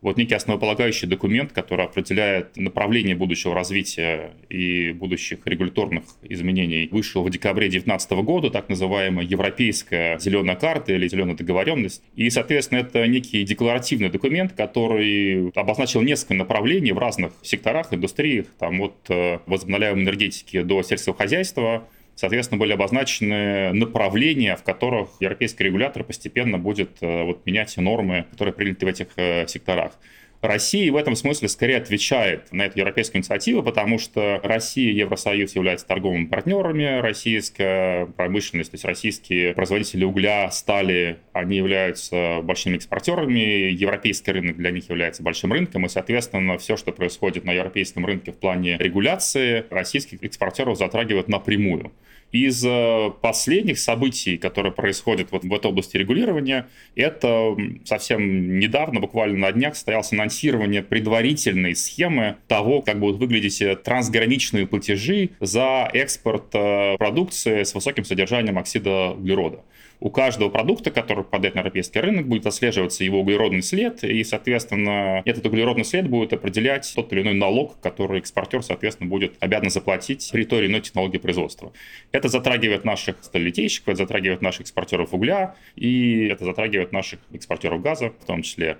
вот 0.00 0.16
некий 0.16 0.34
основополагающий 0.34 1.06
документ, 1.06 1.52
который 1.52 1.84
определяет 1.84 2.56
направление 2.56 3.16
будущего 3.16 3.54
развития 3.54 4.32
и 4.48 4.92
будущих 4.92 5.40
регуляторных 5.44 6.04
изменений, 6.22 6.88
вышел 6.90 7.22
в 7.22 7.30
декабре 7.30 7.68
2019 7.68 8.10
года, 8.24 8.50
так 8.50 8.68
называемая 8.68 9.26
Европейская 9.26 10.18
зеленая 10.18 10.56
карта 10.56 10.92
или 10.92 11.08
зеленая 11.08 11.36
договоренность. 11.36 12.02
И, 12.14 12.30
соответственно, 12.30 12.80
это 12.80 13.06
некий 13.06 13.42
декларативный 13.44 14.08
документ, 14.08 14.52
который 14.52 15.50
обозначил 15.54 16.02
несколько 16.02 16.34
направлений 16.34 16.92
в 16.92 16.98
разных 16.98 17.32
секторах, 17.42 17.92
индустриях, 17.92 18.46
там 18.58 18.80
от 18.80 18.94
э, 19.08 19.38
возобновляемой 19.46 20.04
энергетики 20.04 20.62
до 20.62 20.82
сельского 20.82 21.16
хозяйства, 21.16 21.88
соответственно, 22.18 22.58
были 22.58 22.72
обозначены 22.72 23.72
направления, 23.72 24.56
в 24.56 24.64
которых 24.64 25.08
европейский 25.20 25.64
регулятор 25.64 26.02
постепенно 26.02 26.58
будет 26.58 26.98
э, 27.00 27.22
вот, 27.22 27.46
менять 27.46 27.76
нормы, 27.76 28.26
которые 28.32 28.52
приняты 28.52 28.86
в 28.86 28.88
этих 28.88 29.06
э, 29.16 29.46
секторах. 29.46 29.92
Россия 30.40 30.92
в 30.92 30.96
этом 30.96 31.16
смысле 31.16 31.48
скорее 31.48 31.78
отвечает 31.78 32.52
на 32.52 32.66
эту 32.66 32.78
европейскую 32.78 33.18
инициативу, 33.18 33.62
потому 33.62 33.98
что 33.98 34.40
Россия 34.44 34.92
и 34.92 34.96
Евросоюз 34.96 35.56
являются 35.56 35.86
торговыми 35.86 36.26
партнерами, 36.26 37.00
российская 37.00 38.06
промышленность, 38.06 38.70
то 38.70 38.76
есть 38.76 38.84
российские 38.84 39.52
производители 39.54 40.04
угля, 40.04 40.48
стали, 40.52 41.18
они 41.32 41.56
являются 41.56 42.40
большими 42.42 42.76
экспортерами, 42.76 43.72
европейский 43.72 44.30
рынок 44.30 44.56
для 44.56 44.70
них 44.70 44.88
является 44.88 45.24
большим 45.24 45.52
рынком, 45.52 45.86
и, 45.86 45.88
соответственно, 45.88 46.56
все, 46.58 46.76
что 46.76 46.92
происходит 46.92 47.44
на 47.44 47.50
европейском 47.50 48.06
рынке 48.06 48.30
в 48.30 48.36
плане 48.36 48.76
регуляции, 48.78 49.64
российских 49.70 50.22
экспортеров 50.22 50.78
затрагивает 50.78 51.26
напрямую. 51.26 51.92
Из 52.30 52.62
э, 52.64 53.10
последних 53.22 53.78
событий, 53.78 54.36
которые 54.36 54.70
происходят 54.70 55.32
вот 55.32 55.44
в 55.44 55.54
этой 55.54 55.66
области 55.66 55.96
регулирования, 55.96 56.68
это 56.94 57.56
совсем 57.84 58.58
недавно, 58.58 59.00
буквально 59.00 59.38
на 59.38 59.52
днях, 59.52 59.74
состоялось 59.74 60.12
анонсирование 60.12 60.82
предварительной 60.82 61.74
схемы 61.74 62.36
того, 62.46 62.82
как 62.82 62.98
будут 63.00 63.18
выглядеть 63.18 63.62
э, 63.62 63.76
трансграничные 63.76 64.66
платежи 64.66 65.30
за 65.40 65.88
экспорт 65.94 66.54
э, 66.54 66.96
продукции 66.98 67.62
с 67.62 67.74
высоким 67.74 68.04
содержанием 68.04 68.58
оксида 68.58 69.12
углерода 69.12 69.62
у 70.00 70.10
каждого 70.10 70.48
продукта, 70.48 70.90
который 70.90 71.24
попадает 71.24 71.54
на 71.54 71.60
европейский 71.60 71.98
рынок, 71.98 72.28
будет 72.28 72.46
отслеживаться 72.46 73.02
его 73.02 73.20
углеродный 73.20 73.62
след, 73.62 74.04
и, 74.04 74.22
соответственно, 74.22 75.22
этот 75.24 75.46
углеродный 75.46 75.84
след 75.84 76.08
будет 76.08 76.32
определять 76.32 76.90
тот 76.94 77.12
или 77.12 77.22
иной 77.22 77.34
налог, 77.34 77.80
который 77.80 78.20
экспортер, 78.20 78.62
соответственно, 78.62 79.10
будет 79.10 79.34
обязан 79.40 79.70
заплатить 79.70 80.28
при 80.32 80.44
той 80.44 80.60
или 80.60 80.66
иной 80.68 80.82
технологии 80.82 81.18
производства. 81.18 81.72
Это 82.12 82.28
затрагивает 82.28 82.84
наших 82.84 83.16
сталелитейщиков, 83.22 83.88
это 83.88 83.98
затрагивает 83.98 84.40
наших 84.40 84.62
экспортеров 84.62 85.12
угля, 85.12 85.56
и 85.74 86.26
это 86.26 86.44
затрагивает 86.44 86.92
наших 86.92 87.18
экспортеров 87.32 87.82
газа 87.82 88.12
в 88.20 88.24
том 88.24 88.42
числе. 88.42 88.78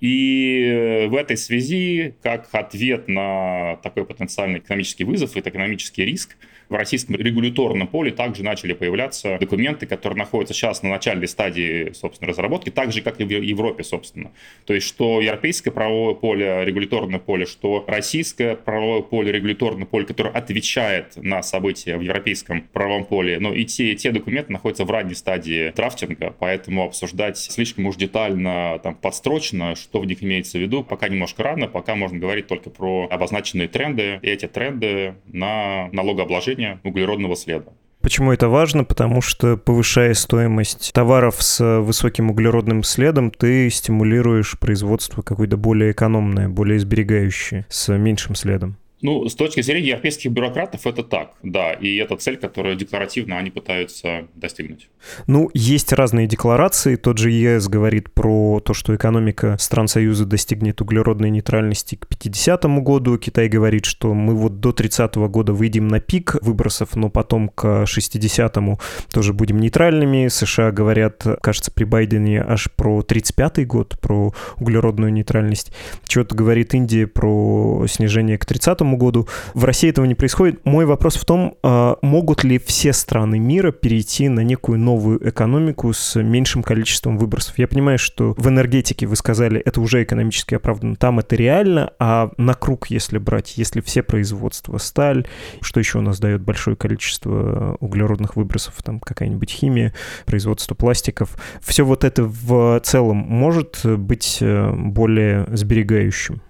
И 0.00 1.06
в 1.10 1.14
этой 1.14 1.36
связи, 1.36 2.14
как 2.22 2.48
ответ 2.52 3.06
на 3.06 3.76
такой 3.82 4.06
потенциальный 4.06 4.58
экономический 4.58 5.04
вызов, 5.04 5.36
это 5.36 5.50
экономический 5.50 6.06
риск, 6.06 6.36
в 6.70 6.74
российском 6.74 7.16
регуляторном 7.16 7.88
поле 7.88 8.12
также 8.12 8.44
начали 8.44 8.72
появляться 8.72 9.36
документы, 9.38 9.86
которые 9.86 10.18
находятся 10.18 10.54
сейчас 10.54 10.82
на 10.82 10.88
начальной 10.88 11.28
стадии, 11.28 11.92
собственно, 11.92 12.28
разработки, 12.28 12.70
так 12.70 12.92
же, 12.92 13.02
как 13.02 13.20
и 13.20 13.24
в 13.24 13.30
Европе, 13.30 13.82
собственно. 13.82 14.30
То 14.64 14.74
есть, 14.74 14.86
что 14.86 15.20
европейское 15.20 15.72
правовое 15.72 16.14
поле, 16.14 16.64
регуляторное 16.64 17.18
поле, 17.18 17.44
что 17.44 17.84
российское 17.88 18.54
правовое 18.54 19.02
поле, 19.02 19.32
регуляторное 19.32 19.86
поле, 19.86 20.06
которое 20.06 20.30
отвечает 20.30 21.16
на 21.16 21.42
события 21.42 21.96
в 21.96 22.02
европейском 22.02 22.62
правовом 22.72 23.04
поле, 23.04 23.40
но 23.40 23.52
и 23.52 23.64
те, 23.64 23.92
и 23.92 23.96
те 23.96 24.12
документы 24.12 24.52
находятся 24.52 24.84
в 24.84 24.90
ранней 24.90 25.14
стадии 25.14 25.72
драфтинга, 25.74 26.34
поэтому 26.38 26.84
обсуждать 26.84 27.36
слишком 27.36 27.86
уж 27.86 27.96
детально, 27.96 28.78
там, 28.82 28.94
подстрочно, 28.94 29.74
что 29.74 30.00
в 30.00 30.06
них 30.06 30.22
имеется 30.22 30.58
в 30.58 30.60
виду, 30.60 30.84
пока 30.84 31.08
немножко 31.08 31.42
рано, 31.42 31.66
пока 31.66 31.96
можно 31.96 32.18
говорить 32.18 32.46
только 32.46 32.70
про 32.70 33.08
обозначенные 33.10 33.66
тренды, 33.66 34.20
и 34.22 34.28
эти 34.28 34.46
тренды 34.46 35.14
на 35.26 35.88
налогообложение 35.92 36.59
снижения 36.60 36.80
углеродного 36.84 37.36
следа. 37.36 37.72
Почему 38.02 38.32
это 38.32 38.48
важно? 38.48 38.84
Потому 38.84 39.20
что 39.20 39.58
повышая 39.58 40.14
стоимость 40.14 40.92
товаров 40.94 41.42
с 41.42 41.80
высоким 41.80 42.30
углеродным 42.30 42.82
следом, 42.82 43.30
ты 43.30 43.68
стимулируешь 43.68 44.58
производство 44.58 45.20
какое-то 45.20 45.58
более 45.58 45.92
экономное, 45.92 46.48
более 46.48 46.78
сберегающее, 46.78 47.66
с 47.68 47.94
меньшим 47.94 48.34
следом. 48.34 48.76
Ну, 49.02 49.28
с 49.28 49.34
точки 49.34 49.62
зрения 49.62 49.88
европейских 49.88 50.30
бюрократов 50.30 50.86
это 50.86 51.02
так, 51.02 51.32
да, 51.42 51.72
и 51.72 51.96
это 51.96 52.16
цель, 52.16 52.36
которую 52.36 52.76
декларативно 52.76 53.38
они 53.38 53.50
пытаются 53.50 54.26
достигнуть. 54.34 54.88
Ну, 55.26 55.50
есть 55.54 55.92
разные 55.92 56.26
декларации. 56.26 56.96
Тот 56.96 57.18
же 57.18 57.30
ЕС 57.30 57.68
говорит 57.68 58.12
про 58.12 58.60
то, 58.60 58.74
что 58.74 58.94
экономика 58.94 59.56
стран 59.58 59.88
Союза 59.88 60.26
достигнет 60.26 60.80
углеродной 60.82 61.30
нейтральности 61.30 61.94
к 61.94 62.06
50 62.06 62.64
году. 62.82 63.16
Китай 63.16 63.48
говорит, 63.48 63.86
что 63.86 64.12
мы 64.12 64.34
вот 64.34 64.60
до 64.60 64.72
30 64.72 65.16
-го 65.16 65.28
года 65.28 65.52
выйдем 65.52 65.88
на 65.88 66.00
пик 66.00 66.36
выбросов, 66.42 66.94
но 66.96 67.08
потом 67.08 67.48
к 67.48 67.84
60-му 67.86 68.78
тоже 69.12 69.32
будем 69.32 69.58
нейтральными. 69.58 70.28
США 70.28 70.72
говорят, 70.72 71.24
кажется, 71.40 71.70
при 71.72 71.84
Байдене 71.84 72.42
аж 72.42 72.70
про 72.70 73.02
35 73.02 73.66
год, 73.66 73.98
про 74.00 74.34
углеродную 74.58 75.12
нейтральность. 75.12 75.72
Чего-то 76.06 76.34
говорит 76.34 76.74
Индия 76.74 77.06
про 77.06 77.86
снижение 77.88 78.36
к 78.36 78.44
30 78.44 78.80
году. 78.96 79.28
В 79.54 79.64
России 79.64 79.90
этого 79.90 80.04
не 80.04 80.14
происходит. 80.14 80.64
Мой 80.64 80.86
вопрос 80.86 81.16
в 81.16 81.24
том, 81.24 81.56
а, 81.62 81.98
могут 82.02 82.44
ли 82.44 82.58
все 82.58 82.92
страны 82.92 83.38
мира 83.38 83.72
перейти 83.72 84.28
на 84.28 84.40
некую 84.40 84.78
новую 84.78 85.28
экономику 85.28 85.92
с 85.92 86.20
меньшим 86.20 86.62
количеством 86.62 87.18
выбросов? 87.18 87.58
Я 87.58 87.68
понимаю, 87.68 87.98
что 87.98 88.34
в 88.36 88.48
энергетике, 88.48 89.06
вы 89.06 89.16
сказали, 89.16 89.60
это 89.60 89.80
уже 89.80 90.02
экономически 90.02 90.54
оправданно, 90.54 90.96
там 90.96 91.18
это 91.18 91.36
реально, 91.36 91.92
а 91.98 92.30
на 92.36 92.54
круг, 92.54 92.88
если 92.88 93.18
брать, 93.18 93.56
если 93.56 93.80
все 93.80 94.02
производства, 94.02 94.78
сталь, 94.78 95.26
что 95.60 95.80
еще 95.80 95.98
у 95.98 96.02
нас 96.02 96.20
дает 96.20 96.42
большое 96.42 96.76
количество 96.76 97.76
углеродных 97.80 98.36
выбросов, 98.36 98.74
там 98.82 99.00
какая-нибудь 99.00 99.50
химия, 99.50 99.94
производство 100.26 100.74
пластиков, 100.74 101.36
все 101.60 101.84
вот 101.84 102.04
это 102.04 102.24
в 102.24 102.80
целом 102.80 103.16
может 103.16 103.80
быть 103.84 104.38
э, 104.40 104.72
более 104.72 105.46
сберегающим? 105.52 106.42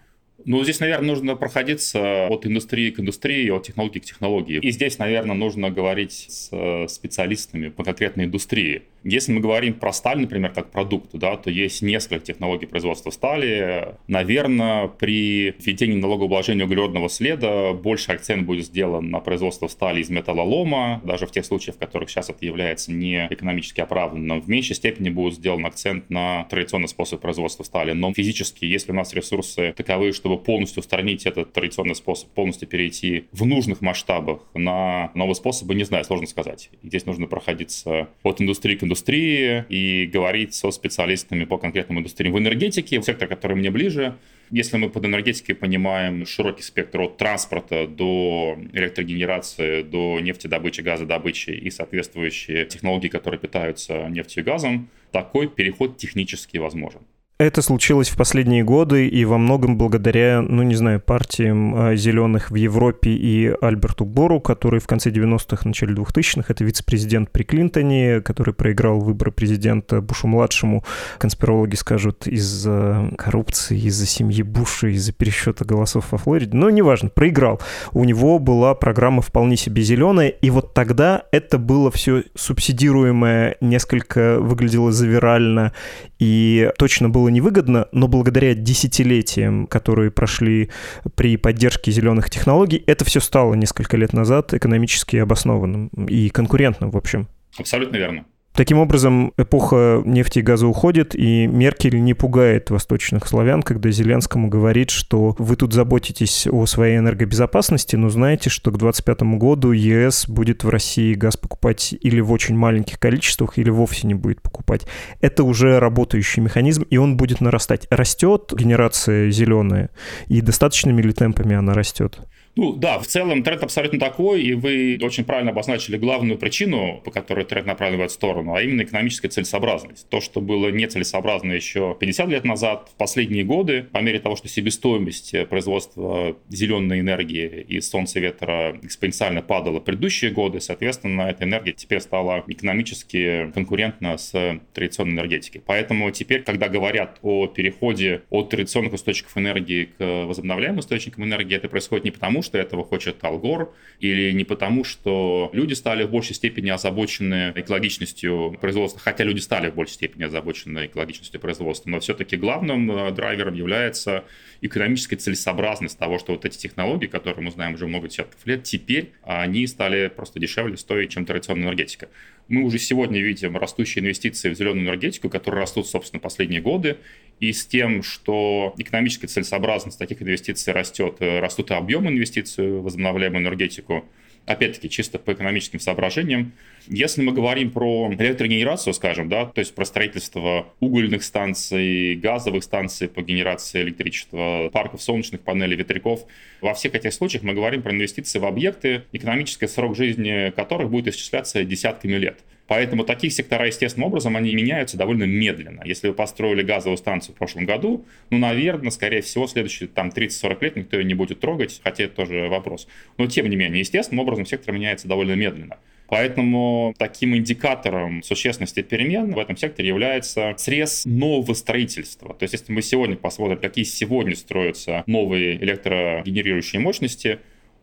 Ну, 0.44 0.62
здесь, 0.62 0.80
наверное, 0.80 1.08
нужно 1.08 1.36
проходиться 1.36 2.26
от 2.28 2.46
индустрии 2.46 2.90
к 2.90 3.00
индустрии, 3.00 3.50
от 3.50 3.66
технологии 3.66 3.98
к 3.98 4.04
технологии. 4.04 4.58
И 4.60 4.70
здесь, 4.70 4.98
наверное, 4.98 5.36
нужно 5.36 5.70
говорить 5.70 6.26
с 6.28 6.48
э, 6.52 6.88
специалистами 6.88 7.68
по 7.68 7.84
конкретной 7.84 8.24
индустрии. 8.24 8.82
Если 9.04 9.32
мы 9.32 9.40
говорим 9.40 9.74
про 9.74 9.92
сталь, 9.92 10.20
например, 10.20 10.52
как 10.52 10.70
продукт, 10.70 11.10
да, 11.12 11.36
то 11.36 11.50
есть 11.50 11.82
несколько 11.82 12.24
технологий 12.24 12.66
производства 12.66 13.10
стали. 13.10 13.94
Наверное, 14.06 14.88
при 14.88 15.54
введении 15.58 15.96
налогообложения 15.96 16.64
углеродного 16.64 17.08
следа 17.08 17.72
больше 17.72 18.12
акцент 18.12 18.44
будет 18.46 18.66
сделан 18.66 19.10
на 19.10 19.20
производство 19.20 19.68
стали 19.68 20.00
из 20.00 20.10
металлолома, 20.10 21.00
даже 21.04 21.26
в 21.26 21.30
тех 21.32 21.44
случаях, 21.44 21.76
в 21.76 21.78
которых 21.78 22.10
сейчас 22.10 22.28
это 22.30 22.44
является 22.44 22.92
не 22.92 23.26
экономически 23.30 23.80
оправданным. 23.80 24.40
В 24.40 24.48
меньшей 24.48 24.76
степени 24.76 25.08
будет 25.08 25.34
сделан 25.34 25.64
акцент 25.64 26.10
на 26.10 26.44
традиционный 26.50 26.88
способ 26.88 27.20
производства 27.20 27.64
стали. 27.64 27.92
Но 27.92 28.12
физически, 28.12 28.64
если 28.64 28.92
у 28.92 28.94
нас 28.94 29.14
ресурсы 29.14 29.72
таковы, 29.76 30.12
чтобы 30.12 30.38
полностью 30.38 30.80
устранить 30.80 31.26
этот 31.26 31.52
традиционный 31.52 31.94
способ, 31.94 32.28
полностью 32.30 32.68
перейти 32.68 33.24
в 33.32 33.46
нужных 33.46 33.80
масштабах 33.80 34.40
на 34.54 35.10
новые 35.14 35.34
способы, 35.34 35.74
не 35.74 35.84
знаю, 35.84 36.04
сложно 36.04 36.26
сказать. 36.26 36.70
Здесь 36.82 37.06
нужно 37.06 37.26
проходиться 37.26 38.08
от 38.22 38.40
индустрии 38.40 38.76
к 38.76 38.82
индустрии 38.90 39.64
и 39.68 40.06
говорить 40.06 40.54
со 40.54 40.72
специалистами 40.72 41.44
по 41.44 41.58
конкретным 41.58 42.00
индустриям 42.00 42.34
в 42.34 42.38
энергетике, 42.38 43.00
сектор, 43.02 43.28
который 43.28 43.56
мне 43.56 43.70
ближе. 43.70 44.16
Если 44.50 44.76
мы 44.78 44.90
под 44.90 45.04
энергетикой 45.04 45.54
понимаем 45.54 46.26
широкий 46.26 46.62
спектр 46.62 47.02
от 47.02 47.16
транспорта 47.16 47.86
до 47.86 48.58
электрогенерации, 48.72 49.82
до 49.82 50.18
нефтедобычи, 50.18 50.80
газодобычи 50.80 51.50
и 51.50 51.70
соответствующие 51.70 52.64
технологии, 52.64 53.06
которые 53.08 53.38
питаются 53.38 54.08
нефтью 54.08 54.42
и 54.42 54.46
газом, 54.46 54.90
такой 55.12 55.48
переход 55.48 55.96
технически 55.96 56.58
возможен. 56.58 57.02
Это 57.40 57.62
случилось 57.62 58.10
в 58.10 58.18
последние 58.18 58.62
годы 58.64 59.08
и 59.08 59.24
во 59.24 59.38
многом 59.38 59.78
благодаря, 59.78 60.42
ну 60.42 60.62
не 60.62 60.74
знаю, 60.74 61.00
партиям 61.00 61.74
а, 61.74 61.96
зеленых 61.96 62.50
в 62.50 62.54
Европе 62.54 63.12
и 63.12 63.50
Альберту 63.62 64.04
Бору, 64.04 64.40
который 64.40 64.78
в 64.78 64.86
конце 64.86 65.08
90-х, 65.08 65.66
начале 65.66 65.94
2000-х, 65.94 66.52
это 66.52 66.64
вице-президент 66.64 67.30
при 67.30 67.44
Клинтоне, 67.44 68.20
который 68.20 68.52
проиграл 68.52 69.00
выборы 69.00 69.32
президента 69.32 70.02
Бушу-младшему. 70.02 70.84
Конспирологи 71.16 71.76
скажут, 71.76 72.26
из-за 72.26 73.10
коррупции, 73.16 73.86
из-за 73.86 74.04
семьи 74.04 74.42
Буша, 74.42 74.88
из-за 74.88 75.14
пересчета 75.14 75.64
голосов 75.64 76.08
во 76.10 76.18
Флориде. 76.18 76.54
Но 76.54 76.68
неважно, 76.68 77.08
проиграл. 77.08 77.58
У 77.92 78.04
него 78.04 78.38
была 78.38 78.74
программа 78.74 79.22
вполне 79.22 79.56
себе 79.56 79.80
зеленая, 79.80 80.28
и 80.28 80.50
вот 80.50 80.74
тогда 80.74 81.22
это 81.32 81.56
было 81.56 81.90
все 81.90 82.24
субсидируемое, 82.34 83.56
несколько 83.62 84.38
выглядело 84.40 84.92
завирально, 84.92 85.72
и 86.18 86.70
точно 86.76 87.08
было 87.08 87.29
невыгодно, 87.30 87.88
но 87.92 88.08
благодаря 88.08 88.54
десятилетиям, 88.54 89.66
которые 89.66 90.10
прошли 90.10 90.70
при 91.14 91.36
поддержке 91.36 91.90
зеленых 91.90 92.30
технологий, 92.30 92.82
это 92.86 93.04
все 93.04 93.20
стало 93.20 93.54
несколько 93.54 93.96
лет 93.96 94.12
назад 94.12 94.54
экономически 94.54 95.16
обоснованным 95.16 95.88
и 96.08 96.28
конкурентным, 96.28 96.90
в 96.90 96.96
общем. 96.96 97.28
Абсолютно 97.58 97.96
верно. 97.96 98.24
Таким 98.60 98.78
образом, 98.78 99.32
эпоха 99.38 100.02
нефти 100.04 100.40
и 100.40 100.42
газа 100.42 100.66
уходит, 100.66 101.14
и 101.14 101.46
Меркель 101.46 101.98
не 102.04 102.12
пугает 102.12 102.68
восточных 102.68 103.26
славян, 103.26 103.62
когда 103.62 103.90
Зеленскому 103.90 104.48
говорит, 104.48 104.90
что 104.90 105.34
вы 105.38 105.56
тут 105.56 105.72
заботитесь 105.72 106.46
о 106.46 106.66
своей 106.66 106.98
энергобезопасности, 106.98 107.96
но 107.96 108.10
знаете, 108.10 108.50
что 108.50 108.70
к 108.70 108.76
2025 108.76 109.38
году 109.38 109.72
ЕС 109.72 110.28
будет 110.28 110.62
в 110.62 110.68
России 110.68 111.14
газ 111.14 111.38
покупать 111.38 111.94
или 111.98 112.20
в 112.20 112.30
очень 112.32 112.54
маленьких 112.54 112.98
количествах, 112.98 113.56
или 113.56 113.70
вовсе 113.70 114.06
не 114.06 114.12
будет 114.12 114.42
покупать. 114.42 114.86
Это 115.22 115.42
уже 115.42 115.78
работающий 115.78 116.42
механизм, 116.42 116.82
и 116.82 116.98
он 116.98 117.16
будет 117.16 117.40
нарастать. 117.40 117.86
Растет 117.88 118.52
генерация 118.54 119.30
зеленая, 119.30 119.88
и 120.26 120.42
достаточными 120.42 121.00
ли 121.00 121.14
темпами 121.14 121.56
она 121.56 121.72
растет? 121.72 122.20
Ну 122.60 122.74
да, 122.74 122.98
в 122.98 123.06
целом 123.06 123.42
тренд 123.42 123.62
абсолютно 123.62 123.98
такой, 123.98 124.42
и 124.42 124.52
вы 124.52 124.98
очень 125.00 125.24
правильно 125.24 125.50
обозначили 125.50 125.96
главную 125.96 126.36
причину, 126.36 127.00
по 127.02 127.10
которой 127.10 127.46
тренд 127.46 127.66
направлен 127.66 127.98
в 127.98 128.02
эту 128.02 128.12
сторону, 128.12 128.54
а 128.54 128.60
именно 128.60 128.82
экономическая 128.82 129.28
целесообразность. 129.28 130.06
То, 130.10 130.20
что 130.20 130.42
было 130.42 130.68
нецелесообразно 130.68 131.52
еще 131.52 131.96
50 131.98 132.28
лет 132.28 132.44
назад, 132.44 132.90
в 132.92 132.98
последние 132.98 133.44
годы, 133.44 133.84
по 133.84 134.00
мере 134.00 134.18
того, 134.18 134.36
что 134.36 134.48
себестоимость 134.48 135.34
производства 135.48 136.36
зеленой 136.50 137.00
энергии 137.00 137.62
из 137.62 137.88
солнца 137.88 138.18
и 138.18 138.22
ветра 138.22 138.78
экспоненциально 138.82 139.40
падала 139.40 139.80
в 139.80 139.84
предыдущие 139.84 140.30
годы, 140.30 140.60
соответственно, 140.60 141.22
эта 141.22 141.44
энергия 141.44 141.72
теперь 141.72 142.00
стала 142.00 142.44
экономически 142.46 143.50
конкурентна 143.54 144.18
с 144.18 144.60
традиционной 144.74 145.14
энергетикой. 145.14 145.62
Поэтому 145.64 146.10
теперь, 146.10 146.42
когда 146.42 146.68
говорят 146.68 147.20
о 147.22 147.46
переходе 147.46 148.20
от 148.28 148.50
традиционных 148.50 148.92
источников 148.92 149.38
энергии 149.38 149.86
к 149.96 150.26
возобновляемым 150.26 150.80
источникам 150.80 151.24
энергии, 151.24 151.56
это 151.56 151.70
происходит 151.70 152.04
не 152.04 152.10
потому, 152.10 152.40
потому, 152.40 152.42
что 152.50 152.58
этого 152.58 152.84
хочет 152.84 153.22
Алгор, 153.22 153.72
или 154.00 154.32
не 154.32 154.44
потому, 154.44 154.82
что 154.82 155.50
люди 155.52 155.74
стали 155.74 156.02
в 156.02 156.10
большей 156.10 156.34
степени 156.34 156.70
озабочены 156.70 157.52
экологичностью 157.54 158.58
производства, 158.60 159.00
хотя 159.00 159.24
люди 159.24 159.38
стали 159.38 159.70
в 159.70 159.74
большей 159.74 159.94
степени 159.94 160.24
озабочены 160.24 160.86
экологичностью 160.86 161.40
производства, 161.40 161.90
но 161.90 162.00
все-таки 162.00 162.36
главным 162.36 162.90
э, 162.90 163.12
драйвером 163.12 163.54
является 163.54 164.24
экономическая 164.62 165.16
целесообразность 165.16 165.98
того, 165.98 166.18
что 166.18 166.32
вот 166.32 166.44
эти 166.44 166.58
технологии, 166.58 167.06
которые 167.06 167.44
мы 167.44 167.50
знаем 167.50 167.74
уже 167.74 167.86
много 167.86 168.08
десятков 168.08 168.44
лет, 168.46 168.64
теперь 168.64 169.10
они 169.22 169.66
стали 169.66 170.08
просто 170.08 170.38
дешевле 170.38 170.76
стоить, 170.76 171.10
чем 171.10 171.24
традиционная 171.24 171.68
энергетика. 171.68 172.08
Мы 172.48 172.62
уже 172.62 172.78
сегодня 172.78 173.20
видим 173.20 173.56
растущие 173.56 174.02
инвестиции 174.02 174.50
в 174.50 174.54
зеленую 174.54 174.84
энергетику, 174.84 175.30
которые 175.30 175.62
растут, 175.62 175.86
собственно, 175.86 176.20
последние 176.20 176.60
годы. 176.60 176.98
И 177.38 177.52
с 177.52 177.64
тем, 177.64 178.02
что 178.02 178.74
экономическая 178.76 179.28
целесообразность 179.28 179.98
таких 179.98 180.20
инвестиций 180.20 180.72
растет, 180.72 181.16
э, 181.20 181.40
растут 181.40 181.70
и 181.70 181.74
объемы 181.74 182.10
инвестиций 182.10 182.70
в 182.70 182.82
возобновляемую 182.82 183.42
энергетику, 183.42 184.04
опять-таки, 184.46 184.88
чисто 184.88 185.18
по 185.18 185.32
экономическим 185.32 185.80
соображениям. 185.80 186.52
Если 186.86 187.22
мы 187.22 187.32
говорим 187.32 187.70
про 187.70 188.10
электрогенерацию, 188.12 188.94
скажем, 188.94 189.28
да, 189.28 189.46
то 189.46 189.60
есть 189.60 189.74
про 189.74 189.84
строительство 189.84 190.66
угольных 190.80 191.22
станций, 191.22 192.16
газовых 192.16 192.64
станций 192.64 193.08
по 193.08 193.22
генерации 193.22 193.82
электричества, 193.82 194.70
парков 194.72 195.02
солнечных 195.02 195.42
панелей, 195.42 195.76
ветряков, 195.76 196.26
во 196.60 196.74
всех 196.74 196.94
этих 196.94 197.12
случаях 197.12 197.42
мы 197.42 197.54
говорим 197.54 197.82
про 197.82 197.92
инвестиции 197.92 198.38
в 198.38 198.44
объекты, 198.44 199.04
экономический 199.12 199.66
срок 199.66 199.96
жизни 199.96 200.50
которых 200.50 200.90
будет 200.90 201.14
исчисляться 201.14 201.64
десятками 201.64 202.14
лет. 202.14 202.40
Поэтому 202.70 203.02
такие 203.02 203.32
сектора, 203.32 203.66
естественным 203.66 204.06
образом, 204.06 204.36
они 204.36 204.54
меняются 204.54 204.96
довольно 204.96 205.24
медленно. 205.24 205.82
Если 205.84 206.06
вы 206.06 206.14
построили 206.14 206.62
газовую 206.62 206.98
станцию 206.98 207.34
в 207.34 207.38
прошлом 207.38 207.66
году, 207.66 208.06
ну, 208.30 208.38
наверное, 208.38 208.92
скорее 208.92 209.22
всего, 209.22 209.48
следующие 209.48 209.88
там 209.88 210.10
30-40 210.10 210.58
лет 210.60 210.76
никто 210.76 210.96
ее 210.96 211.02
не 211.02 211.14
будет 211.14 211.40
трогать, 211.40 211.80
хотя 211.82 212.04
это 212.04 212.14
тоже 212.14 212.46
вопрос. 212.48 212.86
Но, 213.18 213.26
тем 213.26 213.50
не 213.50 213.56
менее, 213.56 213.80
естественным 213.80 214.22
образом 214.22 214.46
сектор 214.46 214.72
меняется 214.72 215.08
довольно 215.08 215.32
медленно. 215.32 215.78
Поэтому 216.06 216.94
таким 216.96 217.34
индикатором 217.34 218.22
существенности 218.22 218.82
перемен 218.82 219.32
в 219.32 219.38
этом 219.40 219.56
секторе 219.56 219.88
является 219.88 220.54
срез 220.56 221.04
нового 221.06 221.54
строительства. 221.54 222.34
То 222.34 222.44
есть 222.44 222.52
если 222.52 222.72
мы 222.72 222.82
сегодня 222.82 223.16
посмотрим, 223.16 223.58
какие 223.58 223.84
сегодня 223.84 224.36
строятся 224.36 225.02
новые 225.06 225.56
электрогенерирующие 225.56 226.80
мощности, 226.80 227.40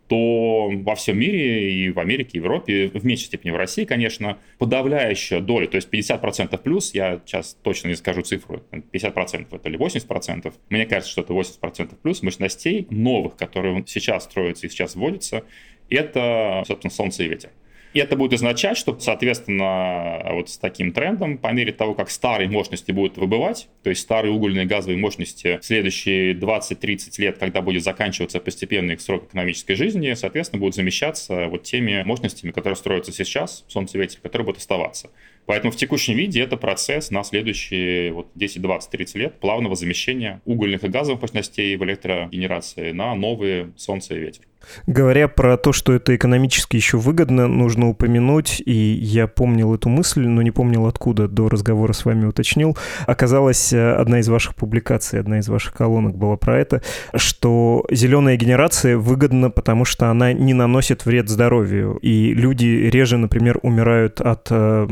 то 0.08 0.70
во 0.72 0.96
всем 0.96 1.20
мире, 1.20 1.74
и 1.74 1.90
в 1.90 2.00
Америке, 2.00 2.38
и 2.38 2.40
в 2.40 2.46
Европе, 2.46 2.88
в 2.88 3.06
меньшей 3.06 3.26
степени 3.26 3.52
в 3.52 3.58
России, 3.58 3.86
конечно, 3.86 4.38
подавляющая 4.58 5.40
доля, 5.40 5.68
то 5.68 5.76
есть 5.76 5.90
50% 5.90 6.58
плюс, 6.62 6.94
я 6.94 7.22
сейчас 7.26 7.58
точно 7.62 7.90
не 7.90 7.96
скажу 7.96 8.22
цифру, 8.22 8.64
50% 8.72 9.48
это 9.52 9.70
или 9.70 9.78
80%, 9.78 10.54
мне 10.70 10.86
кажется, 10.86 11.12
что 11.12 11.22
это 11.22 11.34
80% 11.34 11.96
плюс 12.02 12.24
мощностей 12.24 12.88
новых, 12.90 13.36
которые 13.36 13.84
сейчас 13.88 14.24
строятся 14.24 14.68
и 14.68 14.70
сейчас 14.70 14.96
вводятся, 14.96 15.44
это, 15.90 16.64
собственно, 16.68 16.92
солнце 16.92 17.24
и 17.24 17.28
ветер. 17.28 17.50
И 17.98 18.00
это 18.00 18.16
будет 18.16 18.34
означать, 18.34 18.78
что, 18.78 18.96
соответственно, 19.00 20.22
вот 20.32 20.52
с 20.52 20.60
таким 20.60 20.92
трендом, 20.92 21.40
по 21.40 21.52
мере 21.52 21.74
того, 21.74 21.96
как 21.96 22.12
старые 22.12 22.48
мощности 22.48 22.92
будут 22.92 23.18
выбывать, 23.18 23.70
то 23.82 23.90
есть 23.90 24.04
старые 24.04 24.32
угольные 24.32 24.68
газовые 24.68 25.00
мощности 25.00 25.58
в 25.60 25.66
следующие 25.66 26.36
20-30 26.36 27.10
лет, 27.18 27.40
когда 27.40 27.62
будет 27.62 27.84
заканчиваться 27.84 28.40
постепенно 28.40 28.92
их 28.92 29.02
срок 29.02 29.24
экономической 29.24 29.74
жизни, 29.74 30.14
соответственно, 30.14 30.60
будут 30.60 30.76
замещаться 30.76 31.48
вот 31.48 31.64
теми 31.64 32.04
мощностями, 32.04 32.52
которые 32.52 32.78
строятся 32.78 33.12
сейчас, 33.12 33.66
солнце, 33.68 33.98
ветер, 33.98 34.20
которые 34.22 34.46
будут 34.46 34.60
оставаться. 34.60 35.10
Поэтому 35.48 35.72
в 35.72 35.78
текущем 35.78 36.16
виде 36.16 36.42
это 36.42 36.58
процесс 36.58 37.10
на 37.10 37.24
следующие 37.24 38.12
вот 38.12 38.28
10, 38.36 38.62
20, 38.62 38.92
30 38.92 39.16
лет 39.16 39.40
плавного 39.40 39.76
замещения 39.76 40.42
угольных 40.46 40.84
и 40.84 40.90
газовых 40.90 41.22
мощностей 41.22 41.76
в 41.78 41.84
электрогенерации 41.84 42.92
на 42.92 43.16
новые 43.16 43.72
солнце 43.78 44.16
и 44.16 44.20
ветер. 44.20 44.44
Говоря 44.86 45.28
про 45.28 45.58
то, 45.58 45.72
что 45.72 45.94
это 45.94 46.16
экономически 46.16 46.76
еще 46.76 46.98
выгодно, 46.98 47.48
нужно 47.48 47.90
упомянуть, 47.90 48.62
и 48.66 48.74
я 48.74 49.28
помнил 49.28 49.74
эту 49.74 49.90
мысль, 49.90 50.26
но 50.26 50.42
не 50.42 50.52
помнил 50.52 50.88
откуда, 50.88 51.28
до 51.28 51.50
разговора 51.50 51.94
с 51.94 52.06
вами 52.06 52.26
уточнил, 52.26 52.78
оказалась 53.06 53.74
э, 53.74 53.94
одна 53.94 54.20
из 54.20 54.28
ваших 54.28 54.56
публикаций, 54.56 55.20
одна 55.20 55.40
из 55.40 55.48
ваших 55.48 55.74
колонок 55.74 56.18
была 56.18 56.38
про 56.38 56.60
это, 56.60 56.82
что 57.16 57.86
зеленая 57.92 58.36
генерация 58.36 58.98
выгодна, 58.98 59.50
потому 59.50 59.86
что 59.86 60.10
она 60.10 60.34
не 60.34 60.54
наносит 60.54 61.06
вред 61.06 61.30
здоровью, 61.30 61.98
и 62.02 62.34
люди 62.34 62.66
реже, 62.66 63.18
например, 63.18 63.60
умирают 63.62 64.22
от 64.22 64.48
э, 64.50 64.86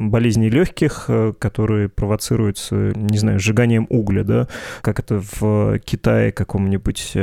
болезней 0.45 0.49
легких, 0.49 1.05
э, 1.07 1.33
которые 1.37 1.89
провоцируются, 1.89 2.93
не 2.95 3.17
знаю, 3.17 3.39
сжиганием 3.39 3.87
угля, 3.89 4.23
да, 4.23 4.47
как 4.81 4.99
это 4.99 5.21
в 5.39 5.79
Китае 5.79 6.31
каком-нибудь. 6.31 7.13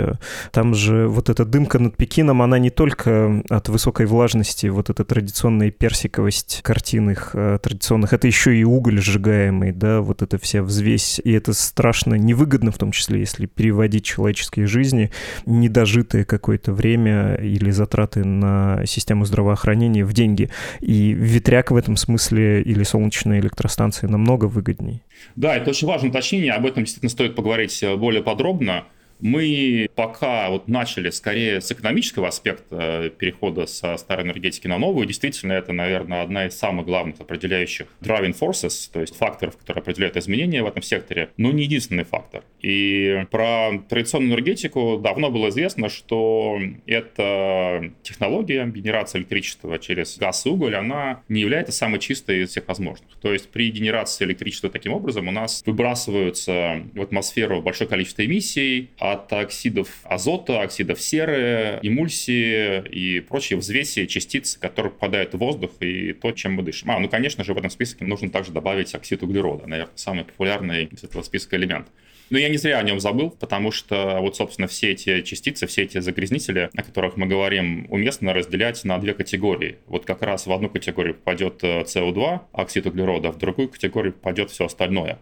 Там 0.50 0.74
же 0.74 1.08
вот 1.08 1.30
эта 1.30 1.44
дымка 1.44 1.78
над 1.78 1.96
Пекином, 1.96 2.42
она 2.42 2.58
не 2.58 2.70
только 2.70 3.42
от 3.48 3.68
высокой 3.68 4.06
влажности, 4.06 4.66
вот 4.68 4.90
эта 4.90 5.04
традиционная 5.04 5.70
персиковость 5.70 6.60
картин 6.62 7.10
их 7.10 7.30
э, 7.34 7.58
традиционных, 7.62 8.12
это 8.12 8.26
еще 8.26 8.56
и 8.56 8.64
уголь 8.64 9.00
сжигаемый, 9.00 9.72
да, 9.72 10.00
вот 10.00 10.22
эта 10.22 10.38
вся 10.38 10.62
взвесь, 10.62 11.20
и 11.24 11.32
это 11.32 11.52
страшно 11.52 12.14
невыгодно, 12.14 12.70
в 12.70 12.78
том 12.78 12.92
числе, 12.92 13.20
если 13.20 13.46
переводить 13.46 14.04
человеческие 14.04 14.66
жизни, 14.66 15.10
недожитое 15.46 16.24
какое-то 16.24 16.72
время 16.72 17.34
или 17.34 17.70
затраты 17.70 18.24
на 18.24 18.84
систему 18.86 19.24
здравоохранения 19.24 20.04
в 20.04 20.12
деньги. 20.12 20.50
И 20.80 21.12
ветряк 21.12 21.70
в 21.70 21.76
этом 21.76 21.96
смысле 21.96 22.62
или 22.62 22.82
солнечная 23.02 23.40
электростанция 23.40 24.08
намного 24.08 24.44
выгоднее. 24.44 25.00
Да, 25.34 25.56
это 25.56 25.70
очень 25.70 25.88
важное 25.88 26.10
уточнение, 26.10 26.52
об 26.52 26.66
этом 26.66 26.84
действительно 26.84 27.10
стоит 27.10 27.34
поговорить 27.34 27.84
более 27.98 28.22
подробно. 28.22 28.84
Мы 29.22 29.88
пока 29.94 30.50
вот 30.50 30.66
начали 30.66 31.10
скорее 31.10 31.60
с 31.60 31.70
экономического 31.70 32.26
аспекта 32.26 33.10
перехода 33.16 33.66
со 33.66 33.96
старой 33.96 34.24
энергетики 34.24 34.66
на 34.66 34.78
новую. 34.78 35.06
Действительно, 35.06 35.52
это, 35.52 35.72
наверное, 35.72 36.22
одна 36.22 36.46
из 36.46 36.58
самых 36.58 36.86
главных 36.86 37.20
определяющих 37.20 37.86
driving 38.00 38.36
forces, 38.36 38.90
то 38.92 39.00
есть 39.00 39.16
факторов, 39.16 39.56
которые 39.56 39.82
определяют 39.82 40.16
изменения 40.16 40.64
в 40.64 40.66
этом 40.66 40.82
секторе, 40.82 41.30
но 41.36 41.52
не 41.52 41.62
единственный 41.62 42.02
фактор. 42.02 42.42
И 42.60 43.24
про 43.30 43.70
традиционную 43.88 44.32
энергетику 44.32 44.98
давно 44.98 45.30
было 45.30 45.50
известно, 45.50 45.88
что 45.88 46.58
эта 46.86 47.92
технология 48.02 48.66
генерации 48.66 49.18
электричества 49.18 49.78
через 49.78 50.18
газ 50.18 50.46
и 50.46 50.48
уголь, 50.48 50.74
она 50.74 51.22
не 51.28 51.42
является 51.42 51.70
самой 51.70 52.00
чистой 52.00 52.42
из 52.42 52.50
всех 52.50 52.66
возможных. 52.66 53.08
То 53.20 53.32
есть 53.32 53.50
при 53.50 53.70
генерации 53.70 54.24
электричества 54.24 54.68
таким 54.68 54.94
образом 54.94 55.28
у 55.28 55.30
нас 55.30 55.62
выбрасываются 55.64 56.82
в 56.92 57.00
атмосферу 57.00 57.62
большое 57.62 57.88
количество 57.88 58.24
эмиссий 58.24 58.90
от 59.12 59.32
оксидов 59.32 59.88
азота, 60.04 60.62
оксидов 60.62 61.00
серы, 61.00 61.78
эмульсии 61.82 62.88
и 62.88 63.20
прочие 63.20 63.58
взвеси, 63.58 64.06
частицы, 64.06 64.58
которые 64.58 64.92
попадают 64.92 65.34
в 65.34 65.38
воздух 65.38 65.70
и 65.80 66.12
то, 66.12 66.32
чем 66.32 66.54
мы 66.54 66.62
дышим. 66.62 66.90
А, 66.90 66.98
ну, 66.98 67.08
конечно 67.08 67.44
же, 67.44 67.54
в 67.54 67.58
этом 67.58 67.70
списке 67.70 68.04
нужно 68.04 68.30
также 68.30 68.52
добавить 68.52 68.94
оксид 68.94 69.22
углерода, 69.22 69.66
наверное, 69.66 69.92
самый 69.96 70.24
популярный 70.24 70.84
из 70.84 71.04
этого 71.04 71.22
списка 71.22 71.56
элемент. 71.56 71.88
Но 72.32 72.38
я 72.38 72.48
не 72.48 72.56
зря 72.56 72.78
о 72.78 72.82
нем 72.82 72.98
забыл, 72.98 73.28
потому 73.28 73.70
что 73.70 74.16
вот, 74.20 74.36
собственно, 74.36 74.66
все 74.66 74.92
эти 74.92 75.20
частицы, 75.20 75.66
все 75.66 75.82
эти 75.82 76.00
загрязнители, 76.00 76.70
о 76.74 76.82
которых 76.82 77.18
мы 77.18 77.26
говорим, 77.26 77.86
уместно 77.90 78.32
разделять 78.32 78.82
на 78.84 78.96
две 78.96 79.12
категории. 79.12 79.76
Вот 79.86 80.06
как 80.06 80.22
раз 80.22 80.46
в 80.46 80.52
одну 80.52 80.70
категорию 80.70 81.14
попадет 81.14 81.62
CO2, 81.62 82.34
э, 82.34 82.38
оксид 82.52 82.86
углерода, 82.86 83.32
в 83.32 83.36
другую 83.36 83.68
категорию 83.68 84.14
попадет 84.14 84.50
все 84.50 84.64
остальное. 84.64 85.18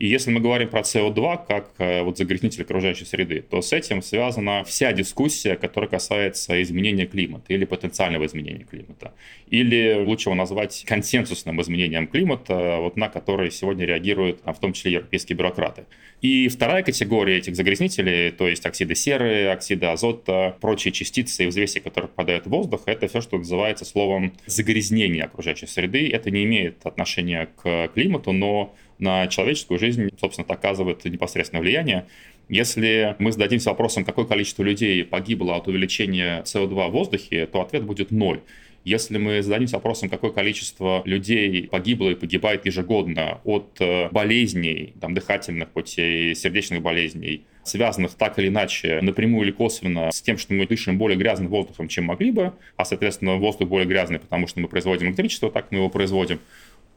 И 0.00 0.08
если 0.08 0.30
мы 0.30 0.40
говорим 0.40 0.68
про 0.70 0.80
CO2 0.80 1.46
как 1.46 1.72
э, 1.76 2.02
вот 2.02 2.16
загрязнитель 2.16 2.62
окружающей 2.62 3.04
среды, 3.04 3.42
то 3.42 3.60
с 3.60 3.70
этим 3.74 4.00
связана 4.00 4.64
вся 4.64 4.94
дискуссия, 4.94 5.56
которая 5.56 5.90
касается 5.90 6.62
изменения 6.62 7.04
климата 7.04 7.52
или 7.52 7.66
потенциального 7.66 8.24
изменения 8.24 8.64
климата. 8.64 9.12
Или 9.50 10.02
лучше 10.02 10.30
его 10.30 10.36
назвать 10.36 10.84
консенсусным 10.86 11.60
изменением 11.60 12.06
климата, 12.06 12.78
вот 12.78 12.96
на 12.96 13.10
который 13.10 13.50
сегодня 13.50 13.84
реагируют 13.84 14.40
в 14.42 14.58
том 14.58 14.72
числе 14.72 14.92
европейские 14.92 15.36
бюрократы. 15.36 15.84
И 16.22 16.48
вторая 16.48 16.82
категория 16.82 17.36
этих 17.36 17.54
загрязнителей, 17.54 18.30
то 18.30 18.48
есть 18.48 18.64
оксиды 18.64 18.94
серы, 18.94 19.48
оксиды 19.48 19.84
азота, 19.84 20.56
прочие 20.62 20.92
частицы 20.92 21.44
и 21.44 21.46
взвеси, 21.46 21.78
которые 21.80 22.08
попадают 22.08 22.46
в 22.46 22.48
воздух, 22.48 22.84
это 22.86 23.06
все, 23.06 23.20
что 23.20 23.36
называется 23.36 23.84
словом 23.84 24.32
загрязнение 24.46 25.24
окружающей 25.24 25.66
среды. 25.66 26.08
Это 26.08 26.30
не 26.30 26.44
имеет 26.44 26.86
отношения 26.86 27.50
к 27.62 27.88
климату, 27.88 28.32
но 28.32 28.74
на 29.00 29.26
человеческую 29.26 29.78
жизнь, 29.78 30.10
собственно, 30.20 30.46
оказывает 30.48 31.04
непосредственное 31.04 31.62
влияние. 31.62 32.06
Если 32.48 33.16
мы 33.18 33.32
зададимся 33.32 33.70
вопросом, 33.70 34.04
какое 34.04 34.24
количество 34.24 34.62
людей 34.62 35.04
погибло 35.04 35.56
от 35.56 35.68
увеличения 35.68 36.42
СО2 36.42 36.88
в 36.88 36.92
воздухе, 36.92 37.46
то 37.46 37.60
ответ 37.60 37.84
будет 37.84 38.10
ноль. 38.10 38.40
Если 38.84 39.18
мы 39.18 39.42
зададимся 39.42 39.76
вопросом, 39.76 40.08
какое 40.08 40.30
количество 40.30 41.02
людей 41.04 41.68
погибло 41.68 42.10
и 42.10 42.14
погибает 42.14 42.64
ежегодно 42.64 43.38
от 43.44 43.76
э, 43.78 44.08
болезней, 44.08 44.94
там, 45.00 45.12
дыхательных 45.12 45.68
путей, 45.68 46.34
сердечных 46.34 46.80
болезней, 46.80 47.44
связанных 47.62 48.14
так 48.14 48.38
или 48.38 48.48
иначе 48.48 49.00
напрямую 49.02 49.44
или 49.44 49.52
косвенно 49.52 50.10
с 50.10 50.22
тем, 50.22 50.38
что 50.38 50.54
мы 50.54 50.66
дышим 50.66 50.96
более 50.96 51.18
грязным 51.18 51.48
воздухом, 51.48 51.88
чем 51.88 52.06
могли 52.06 52.30
бы, 52.30 52.54
а, 52.76 52.84
соответственно, 52.86 53.36
воздух 53.36 53.68
более 53.68 53.86
грязный, 53.86 54.18
потому 54.18 54.46
что 54.46 54.60
мы 54.60 54.68
производим 54.68 55.08
электричество, 55.08 55.50
так 55.50 55.70
мы 55.70 55.78
его 55.78 55.90
производим, 55.90 56.40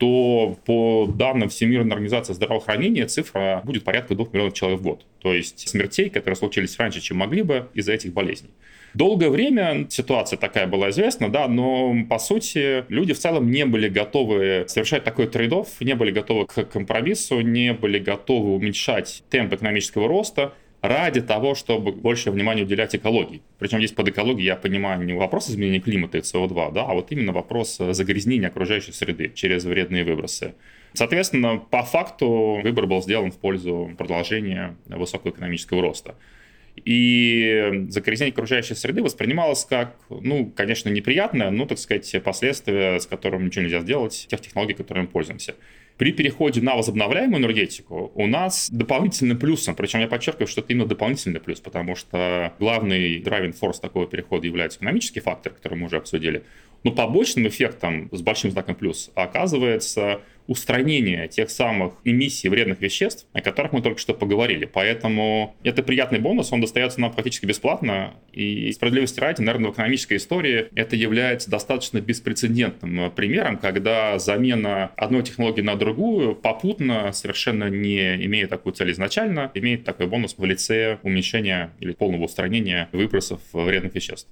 то 0.03 0.57
по 0.65 1.07
данным 1.07 1.47
Всемирной 1.47 1.93
организации 1.93 2.33
здравоохранения 2.33 3.07
цифра 3.07 3.61
будет 3.63 3.85
порядка 3.85 4.15
2 4.15 4.25
миллионов 4.33 4.53
человек 4.53 4.81
в 4.81 4.83
год. 4.83 5.05
То 5.21 5.33
есть 5.33 5.69
смертей, 5.69 6.09
которые 6.09 6.35
случились 6.35 6.77
раньше, 6.77 6.99
чем 6.99 7.19
могли 7.19 7.41
бы 7.41 7.69
из-за 7.73 7.93
этих 7.93 8.11
болезней. 8.11 8.49
Долгое 8.93 9.29
время 9.29 9.87
ситуация 9.89 10.35
такая 10.35 10.67
была 10.67 10.89
известна, 10.89 11.29
да, 11.29 11.47
но 11.47 11.95
по 12.09 12.19
сути 12.19 12.83
люди 12.89 13.13
в 13.13 13.17
целом 13.17 13.49
не 13.49 13.65
были 13.65 13.87
готовы 13.87 14.65
совершать 14.67 15.05
такой 15.05 15.27
трейд 15.27 15.53
не 15.79 15.95
были 15.95 16.11
готовы 16.11 16.47
к 16.47 16.65
компромиссу, 16.65 17.39
не 17.39 17.71
были 17.71 17.97
готовы 17.97 18.55
уменьшать 18.55 19.23
темп 19.29 19.53
экономического 19.53 20.09
роста, 20.09 20.51
ради 20.83 21.21
того, 21.21 21.55
чтобы 21.55 21.93
больше 21.93 22.29
внимания 22.29 22.63
уделять 22.63 22.93
экологии. 22.93 23.41
Причем 23.57 23.77
здесь 23.77 23.93
под 23.93 24.09
экологией 24.09 24.47
я 24.47 24.57
понимаю 24.57 25.01
не 25.05 25.13
вопрос 25.13 25.49
изменения 25.49 25.79
климата 25.79 26.17
и 26.17 26.21
СО2, 26.21 26.73
да, 26.73 26.83
а 26.83 26.93
вот 26.93 27.09
именно 27.13 27.31
вопрос 27.31 27.77
загрязнения 27.77 28.49
окружающей 28.49 28.91
среды 28.91 29.31
через 29.33 29.63
вредные 29.63 30.03
выбросы. 30.03 30.55
Соответственно, 30.91 31.57
по 31.57 31.83
факту 31.83 32.59
выбор 32.61 32.85
был 32.85 33.01
сделан 33.01 33.31
в 33.31 33.37
пользу 33.37 33.91
продолжения 33.97 34.75
высокого 34.87 35.31
экономического 35.31 35.81
роста. 35.81 36.15
И 36.83 37.85
загрязнение 37.87 38.33
окружающей 38.33 38.75
среды 38.75 39.01
воспринималось 39.01 39.63
как, 39.63 39.95
ну, 40.09 40.51
конечно, 40.53 40.89
неприятное, 40.89 41.49
но, 41.49 41.65
так 41.65 41.77
сказать, 41.77 42.13
последствия, 42.25 42.99
с 42.99 43.07
которым 43.07 43.45
ничего 43.45 43.63
нельзя 43.63 43.79
сделать, 43.79 44.27
тех 44.29 44.41
технологий, 44.41 44.73
которыми 44.73 45.03
мы 45.03 45.09
пользуемся. 45.09 45.55
При 45.97 46.11
переходе 46.11 46.61
на 46.61 46.75
возобновляемую 46.75 47.39
энергетику 47.39 48.11
у 48.15 48.25
нас 48.25 48.69
дополнительным 48.71 49.37
плюсом, 49.37 49.75
причем 49.75 49.99
я 49.99 50.07
подчеркиваю, 50.07 50.47
что 50.47 50.61
это 50.61 50.73
именно 50.73 50.87
дополнительный 50.87 51.39
плюс, 51.39 51.59
потому 51.59 51.95
что 51.95 52.53
главный 52.59 53.19
driving 53.19 53.55
force 53.59 53.79
такого 53.79 54.07
перехода 54.07 54.47
является 54.47 54.79
экономический 54.79 55.19
фактор, 55.19 55.53
который 55.53 55.75
мы 55.75 55.85
уже 55.85 55.97
обсудили, 55.97 56.43
но 56.83 56.91
побочным 56.91 57.47
эффектом 57.47 58.09
с 58.11 58.21
большим 58.21 58.51
знаком 58.51 58.75
плюс 58.75 59.11
оказывается 59.13 60.21
устранение 60.47 61.27
тех 61.27 61.49
самых 61.49 61.93
эмиссий 62.03 62.49
вредных 62.49 62.81
веществ, 62.81 63.25
о 63.33 63.41
которых 63.41 63.73
мы 63.73 63.81
только 63.81 63.99
что 63.99 64.13
поговорили. 64.13 64.65
Поэтому 64.65 65.55
это 65.63 65.83
приятный 65.83 66.19
бонус, 66.19 66.51
он 66.51 66.61
достается 66.61 66.99
нам 66.99 67.11
практически 67.11 67.45
бесплатно. 67.45 68.13
И 68.31 68.71
справедливости 68.71 69.19
ради, 69.19 69.41
наверное, 69.41 69.71
в 69.71 69.73
экономической 69.73 70.17
истории 70.17 70.67
это 70.75 70.95
является 70.95 71.49
достаточно 71.49 72.01
беспрецедентным 72.01 73.11
примером, 73.11 73.57
когда 73.57 74.17
замена 74.19 74.91
одной 74.97 75.23
технологии 75.23 75.61
на 75.61 75.75
другую 75.75 76.35
попутно, 76.35 77.11
совершенно 77.13 77.69
не 77.69 78.15
имея 78.25 78.47
такую 78.47 78.73
цель 78.73 78.91
изначально, 78.91 79.51
имеет 79.53 79.83
такой 79.83 80.07
бонус 80.07 80.35
в 80.37 80.43
лице 80.43 80.99
уменьшения 81.03 81.71
или 81.79 81.93
полного 81.93 82.23
устранения 82.23 82.89
выбросов 82.91 83.39
вредных 83.53 83.95
веществ. 83.95 84.27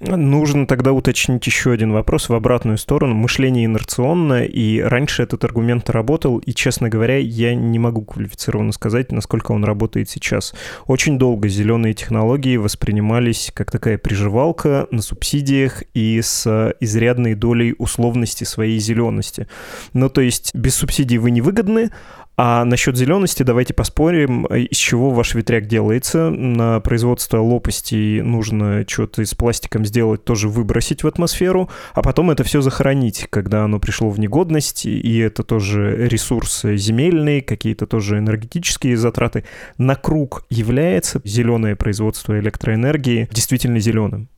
Нужно 0.00 0.66
тогда 0.66 0.92
уточнить 0.92 1.46
еще 1.46 1.72
один 1.72 1.92
вопрос 1.92 2.28
в 2.28 2.34
обратную 2.34 2.78
сторону. 2.78 3.14
Мышление 3.14 3.66
инерционное, 3.66 4.44
и 4.44 4.80
раньше 4.80 5.22
этот 5.22 5.43
аргумент 5.44 5.90
работал, 5.90 6.38
и, 6.38 6.52
честно 6.52 6.88
говоря, 6.88 7.18
я 7.18 7.54
не 7.54 7.78
могу 7.78 8.02
квалифицированно 8.02 8.72
сказать, 8.72 9.12
насколько 9.12 9.52
он 9.52 9.64
работает 9.64 10.08
сейчас. 10.08 10.54
Очень 10.86 11.18
долго 11.18 11.48
зеленые 11.48 11.94
технологии 11.94 12.56
воспринимались 12.56 13.50
как 13.54 13.70
такая 13.70 13.98
приживалка 13.98 14.86
на 14.90 15.02
субсидиях 15.02 15.82
и 15.94 16.20
с 16.22 16.74
изрядной 16.80 17.34
долей 17.34 17.74
условности 17.78 18.44
своей 18.44 18.78
зелености. 18.78 19.46
Ну, 19.92 20.08
то 20.08 20.20
есть 20.20 20.54
без 20.54 20.74
субсидий 20.74 21.18
вы 21.18 21.30
невыгодны, 21.30 21.90
а 22.36 22.64
насчет 22.64 22.96
зелености 22.96 23.42
давайте 23.42 23.74
поспорим, 23.74 24.46
из 24.46 24.76
чего 24.76 25.10
ваш 25.10 25.34
ветряк 25.34 25.66
делается. 25.66 26.30
На 26.30 26.80
производство 26.80 27.38
лопастей 27.38 28.22
нужно 28.22 28.84
что-то 28.88 29.24
с 29.24 29.34
пластиком 29.34 29.84
сделать, 29.84 30.24
тоже 30.24 30.48
выбросить 30.48 31.04
в 31.04 31.06
атмосферу, 31.06 31.70
а 31.94 32.02
потом 32.02 32.30
это 32.30 32.42
все 32.42 32.60
захоронить, 32.60 33.26
когда 33.30 33.64
оно 33.64 33.78
пришло 33.78 34.10
в 34.10 34.18
негодность, 34.18 34.86
и 34.86 35.18
это 35.18 35.42
тоже 35.42 36.08
ресурс 36.08 36.62
земельный, 36.64 37.40
какие-то 37.40 37.86
тоже 37.86 38.18
энергетические 38.18 38.96
затраты. 38.96 39.44
На 39.78 39.94
круг 39.94 40.44
является 40.50 41.20
зеленое 41.24 41.76
производство 41.76 42.38
электроэнергии 42.38 43.28
действительно 43.32 43.78
зеленым? 43.78 44.28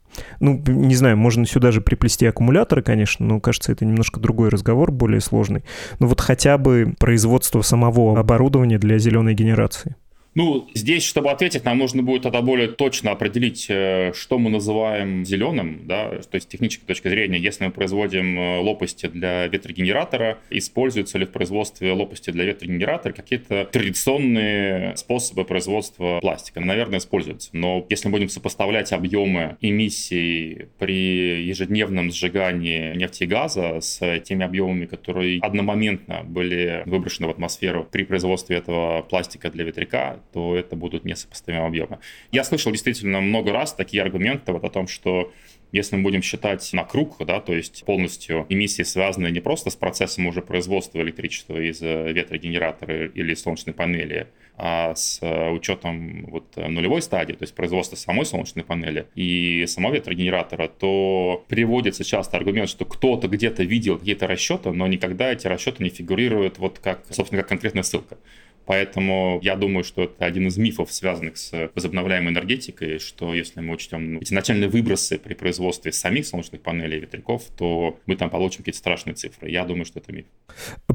Ну, 0.41 0.63
не 0.67 0.95
знаю, 0.95 1.17
можно 1.17 1.47
сюда 1.47 1.73
же 1.73 1.81
приплести 1.81 2.27
аккумуляторы, 2.27 2.83
конечно, 2.83 3.27
но, 3.27 3.41
кажется, 3.41 3.73
это 3.73 3.85
немножко 3.85 4.21
другой 4.21 4.49
разговор, 4.49 4.91
более 4.91 5.21
сложный. 5.21 5.65
Но 5.99 6.07
вот 6.07 6.21
хотя 6.21 6.59
бы 6.59 6.95
производство 6.99 7.63
самого 7.63 8.19
оборудования 8.19 8.79
для 8.79 8.99
зеленой 8.99 9.35
генерации. 9.35 9.97
Ну, 10.37 10.69
здесь, 10.75 11.03
чтобы 11.03 11.31
ответить, 11.31 11.65
нам 11.65 11.79
нужно 11.79 12.03
будет 12.03 12.23
тогда 12.23 12.43
более 12.43 12.69
точно 12.69 13.13
определить, 13.13 13.69
э, 13.71 14.13
что 14.13 14.39
мы 14.39 14.51
называем 14.51 15.25
зеленым, 15.25 15.87
да, 15.87 16.11
то 16.11 16.35
есть 16.35 16.47
с 16.47 16.51
технической 16.51 16.87
точки 16.87 17.09
зрения, 17.09 17.39
если 17.39 17.65
мы 17.65 17.71
производим 17.71 18.39
э, 18.39 18.59
лопасти 18.59 19.07
для 19.07 19.47
ветрогенератора, 19.47 20.39
используются 20.51 21.17
ли 21.17 21.25
в 21.25 21.31
производстве 21.31 21.91
лопасти 21.93 22.33
для 22.33 22.45
ветрогенератора 22.45 23.15
какие-то 23.15 23.65
традиционные 23.73 24.95
способы 24.99 25.47
производства 25.47 26.19
пластика? 26.21 26.61
Наверное, 26.61 26.99
используются. 26.99 27.49
Но 27.55 27.87
если 27.89 28.09
мы 28.09 28.13
будем 28.19 28.29
сопоставлять 28.29 28.93
объемы 28.93 29.57
эмиссий 29.63 30.67
при 30.79 31.47
ежедневном 31.47 32.11
сжигании 32.11 32.95
нефти 32.95 33.25
и 33.25 33.27
газа 33.27 33.81
с 33.81 34.21
теми 34.21 34.45
объемами, 34.45 34.85
которые 34.85 35.41
одномоментно 35.41 36.25
были 36.25 36.83
выброшены 36.85 37.27
в 37.27 37.31
атмосферу 37.31 37.89
при 37.91 38.05
производстве 38.05 38.59
этого 38.59 39.01
пластика 39.01 39.51
для 39.51 39.65
ветряка, 39.65 40.19
то 40.33 40.57
это 40.57 40.77
будут 40.77 41.05
несопоставимые 41.05 41.69
объемы. 41.69 41.99
Я 42.33 42.45
слышал 42.45 42.73
действительно 42.73 43.21
много 43.21 43.53
раз 43.53 43.73
такие 43.73 44.03
аргументы 44.03 44.53
вот 44.53 44.65
о 44.65 44.71
том, 44.71 44.89
что 44.89 45.33
если 45.73 45.97
мы 45.97 46.03
будем 46.03 46.23
считать 46.23 46.69
на 46.73 46.85
круг, 46.85 47.17
да, 47.27 47.41
то 47.41 47.53
есть 47.53 47.85
полностью 47.85 48.47
эмиссии 48.49 48.83
связаны 48.83 49.29
не 49.31 49.41
просто 49.41 49.71
с 49.71 49.77
процессом 49.77 50.27
уже 50.27 50.41
производства 50.41 51.01
электричества 51.01 51.59
из 51.61 51.83
э, 51.83 52.13
ветрогенератора 52.13 53.07
или 53.07 53.35
солнечной 53.35 53.75
панели, 53.75 54.29
а 54.57 54.95
с 54.95 55.19
э, 55.21 55.51
учетом 55.51 56.27
вот 56.27 56.57
нулевой 56.57 57.03
стадии, 57.03 57.35
то 57.35 57.43
есть 57.43 57.55
производства 57.55 57.97
самой 57.97 58.25
солнечной 58.25 58.65
панели 58.65 59.09
и 59.15 59.67
самого 59.67 59.95
ветрогенератора, 59.95 60.69
то 60.69 61.45
приводится 61.49 62.05
часто 62.05 62.37
аргумент, 62.37 62.69
что 62.69 62.85
кто-то 62.85 63.29
где-то 63.29 63.65
видел 63.65 63.99
какие-то 63.99 64.27
расчеты, 64.27 64.71
но 64.71 64.87
никогда 64.87 65.33
эти 65.33 65.47
расчеты 65.47 65.83
не 65.83 65.91
фигурируют 65.91 66.59
вот 66.59 66.79
как, 66.79 67.05
собственно, 67.11 67.43
как 67.43 67.49
конкретная 67.49 67.83
ссылка. 67.83 68.19
Поэтому 68.67 69.39
я 69.43 69.55
думаю, 69.55 69.85
что 69.85 70.05
это 70.05 70.25
один 70.25 70.49
из 70.49 70.57
мифов, 70.59 70.93
связанных 70.93 71.37
с 71.37 71.71
возобновляемой 71.75 72.33
энергетикой, 72.33 72.99
что 72.99 73.33
если 73.33 73.61
мы 73.61 73.75
учтем 73.75 74.15
ну, 74.15 74.21
эти 74.21 74.35
начальные 74.35 74.69
выбросы 74.69 75.19
при 75.19 75.35
производстве 75.35 75.93
самих 75.93 76.27
солнечных 76.27 76.61
панелей 76.61 76.99
и 76.99 77.01
ветряков, 77.01 77.45
то 77.57 77.99
мы 78.07 78.17
там 78.17 78.29
получим 78.29 78.59
какие-то 78.59 78.79
страшные 78.79 79.15
цифры. 79.15 79.51
Я 79.51 79.65
думаю, 79.65 79.85
что 79.85 80.01
это 80.01 80.13
миф. 80.13 80.27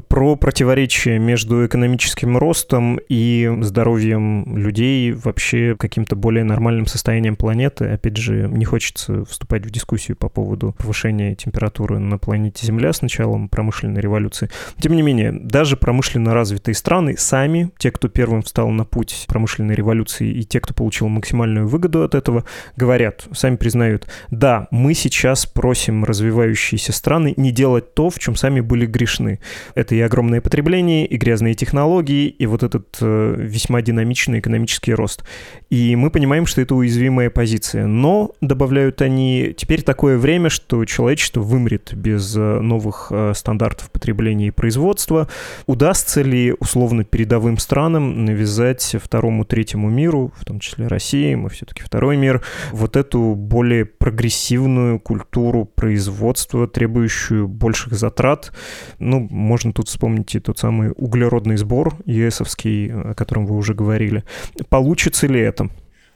Про 0.08 0.36
противоречие 0.36 1.18
между 1.18 1.66
экономическим 1.66 2.36
ростом 2.36 3.00
и 3.08 3.50
здоровьем 3.62 4.56
людей, 4.56 5.12
вообще 5.12 5.74
каким-то 5.78 6.14
более 6.14 6.44
нормальным 6.44 6.86
состоянием 6.86 7.36
планеты. 7.36 7.86
Опять 7.86 8.18
же, 8.18 8.48
не 8.48 8.66
хочется 8.66 9.24
вступать 9.24 9.64
в 9.64 9.70
дискуссию 9.70 10.16
по 10.18 10.28
поводу 10.28 10.74
повышения 10.78 11.34
температуры 11.34 11.98
на 11.98 12.18
планете 12.18 12.66
Земля 12.66 12.92
с 12.92 13.00
началом 13.00 13.48
промышленной 13.48 14.02
революции. 14.02 14.50
Тем 14.78 14.94
не 14.94 15.00
менее, 15.00 15.32
даже 15.32 15.78
промышленно 15.78 16.34
развитые 16.34 16.74
страны 16.74 17.16
сами 17.16 17.61
те, 17.78 17.90
кто 17.90 18.08
первым 18.08 18.42
встал 18.42 18.68
на 18.70 18.84
путь 18.84 19.24
промышленной 19.28 19.74
революции, 19.74 20.30
и 20.30 20.44
те, 20.44 20.60
кто 20.60 20.74
получил 20.74 21.08
максимальную 21.08 21.68
выгоду 21.68 22.02
от 22.02 22.14
этого, 22.14 22.44
говорят, 22.76 23.26
сами 23.32 23.56
признают, 23.56 24.06
да, 24.30 24.68
мы 24.70 24.94
сейчас 24.94 25.46
просим 25.46 26.04
развивающиеся 26.04 26.92
страны 26.92 27.34
не 27.36 27.52
делать 27.52 27.94
то, 27.94 28.10
в 28.10 28.18
чем 28.18 28.36
сами 28.36 28.60
были 28.60 28.86
грешны. 28.86 29.40
Это 29.74 29.94
и 29.94 30.00
огромное 30.00 30.40
потребление, 30.40 31.06
и 31.06 31.16
грязные 31.16 31.54
технологии, 31.54 32.28
и 32.28 32.46
вот 32.46 32.62
этот 32.62 32.98
э, 33.00 33.34
весьма 33.38 33.82
динамичный 33.82 34.40
экономический 34.40 34.94
рост. 34.94 35.24
И 35.70 35.96
мы 35.96 36.10
понимаем, 36.10 36.46
что 36.46 36.60
это 36.60 36.74
уязвимая 36.74 37.30
позиция. 37.30 37.86
Но, 37.86 38.32
добавляют 38.40 39.02
они, 39.02 39.54
теперь 39.56 39.82
такое 39.82 40.18
время, 40.18 40.50
что 40.50 40.84
человечество 40.84 41.40
вымрет 41.40 41.94
без 41.94 42.36
э, 42.36 42.60
новых 42.60 43.08
э, 43.10 43.32
стандартов 43.34 43.90
потребления 43.90 44.48
и 44.48 44.50
производства. 44.50 45.28
Удастся 45.66 46.22
ли 46.22 46.54
условно 46.58 47.04
передовым 47.04 47.51
мировым 47.52 47.58
странам 47.58 48.24
навязать 48.24 48.96
второму, 49.02 49.44
третьему 49.44 49.90
миру, 49.90 50.32
в 50.36 50.44
том 50.44 50.58
числе 50.58 50.86
России, 50.86 51.34
мы 51.34 51.48
все-таки 51.50 51.82
второй 51.82 52.16
мир, 52.16 52.42
вот 52.72 52.96
эту 52.96 53.34
более 53.34 53.84
прогрессивную 53.84 54.98
культуру 54.98 55.64
производства, 55.64 56.66
требующую 56.66 57.48
больших 57.48 57.92
затрат. 57.92 58.52
Ну, 58.98 59.28
можно 59.30 59.72
тут 59.72 59.88
вспомнить 59.88 60.34
и 60.34 60.40
тот 60.40 60.58
самый 60.58 60.92
углеродный 60.96 61.56
сбор 61.56 61.94
ЕСовский, 62.06 62.90
о 62.92 63.14
котором 63.14 63.46
вы 63.46 63.56
уже 63.56 63.74
говорили. 63.74 64.24
Получится 64.68 65.26
ли 65.26 65.40
это? 65.40 65.68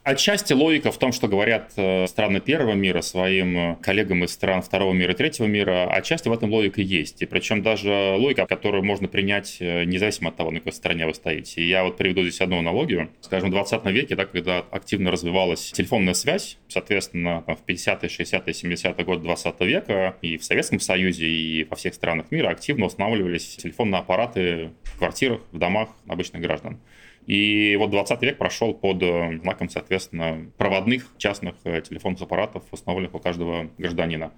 Отчасти 0.07 0.53
логика 0.53 0.93
в 0.93 0.99
том, 0.99 1.11
что 1.11 1.27
говорят 1.27 1.73
э, 1.75 2.07
страны 2.07 2.39
первого 2.39 2.75
мира 2.75 3.01
своим 3.01 3.59
э, 3.59 3.77
коллегам 3.83 4.23
из 4.23 4.31
стран 4.31 4.63
второго 4.63 4.93
мира 4.93 5.13
и 5.13 5.17
третьего 5.17 5.47
мира, 5.47 5.91
отчасти 5.91 6.29
в 6.29 6.33
этом 6.33 6.53
логика 6.53 6.81
есть. 6.81 7.23
И 7.23 7.27
причем 7.27 7.61
даже 7.61 8.15
логика, 8.17 8.47
которую 8.47 8.85
можно 8.85 9.09
принять 9.09 9.57
э, 9.59 9.83
независимо 9.83 10.29
от 10.29 10.37
того, 10.37 10.53
на 10.53 10.61
какой 10.61 10.75
стороне 10.75 11.07
вы 11.07 11.15
стоите. 11.15 11.61
И 11.61 11.67
я 11.67 11.83
вот 11.83 11.97
приведу 11.97 12.23
здесь 12.23 12.41
одну 12.41 12.61
аналогию. 12.61 13.11
Скажем, 13.21 13.49
в 13.49 13.53
20 13.53 13.85
веке, 13.87 14.15
да, 14.15 14.27
когда 14.27 14.59
активно 14.59 15.11
развивалась 15.11 15.73
телефонная 15.73 16.15
связь, 16.15 16.57
соответственно, 16.69 17.43
в 17.45 17.69
50-е, 17.69 18.09
60-е, 18.09 18.75
70-е 18.77 19.05
годы 19.05 19.25
20 19.25 19.61
века 19.63 20.15
и 20.23 20.37
в 20.37 20.45
Советском 20.45 20.79
Союзе, 20.79 21.27
и 21.27 21.65
во 21.65 21.75
всех 21.75 21.95
странах 21.95 22.31
мира 22.31 22.51
активно 22.51 22.87
устанавливались 22.87 23.57
телефонные 23.57 23.99
аппараты 23.99 24.71
в 24.85 24.99
квартирах, 24.99 25.41
в 25.51 25.59
домах 25.59 25.89
обычных 26.07 26.43
граждан. 26.43 26.79
И 27.27 27.77
вот 27.77 27.91
20 27.91 28.23
век 28.23 28.39
прошел 28.39 28.73
под 28.73 29.03
э, 29.03 29.39
знаком, 29.43 29.69
соответственно, 29.69 30.51
проводных 30.57 31.13
частных 31.19 31.57
э, 31.65 31.83
телефонных 31.83 32.23
аппаратов, 32.23 32.63
установленных 32.71 33.15
у 33.15 33.19
каждого 33.19 33.69
гражданина. 33.79 34.33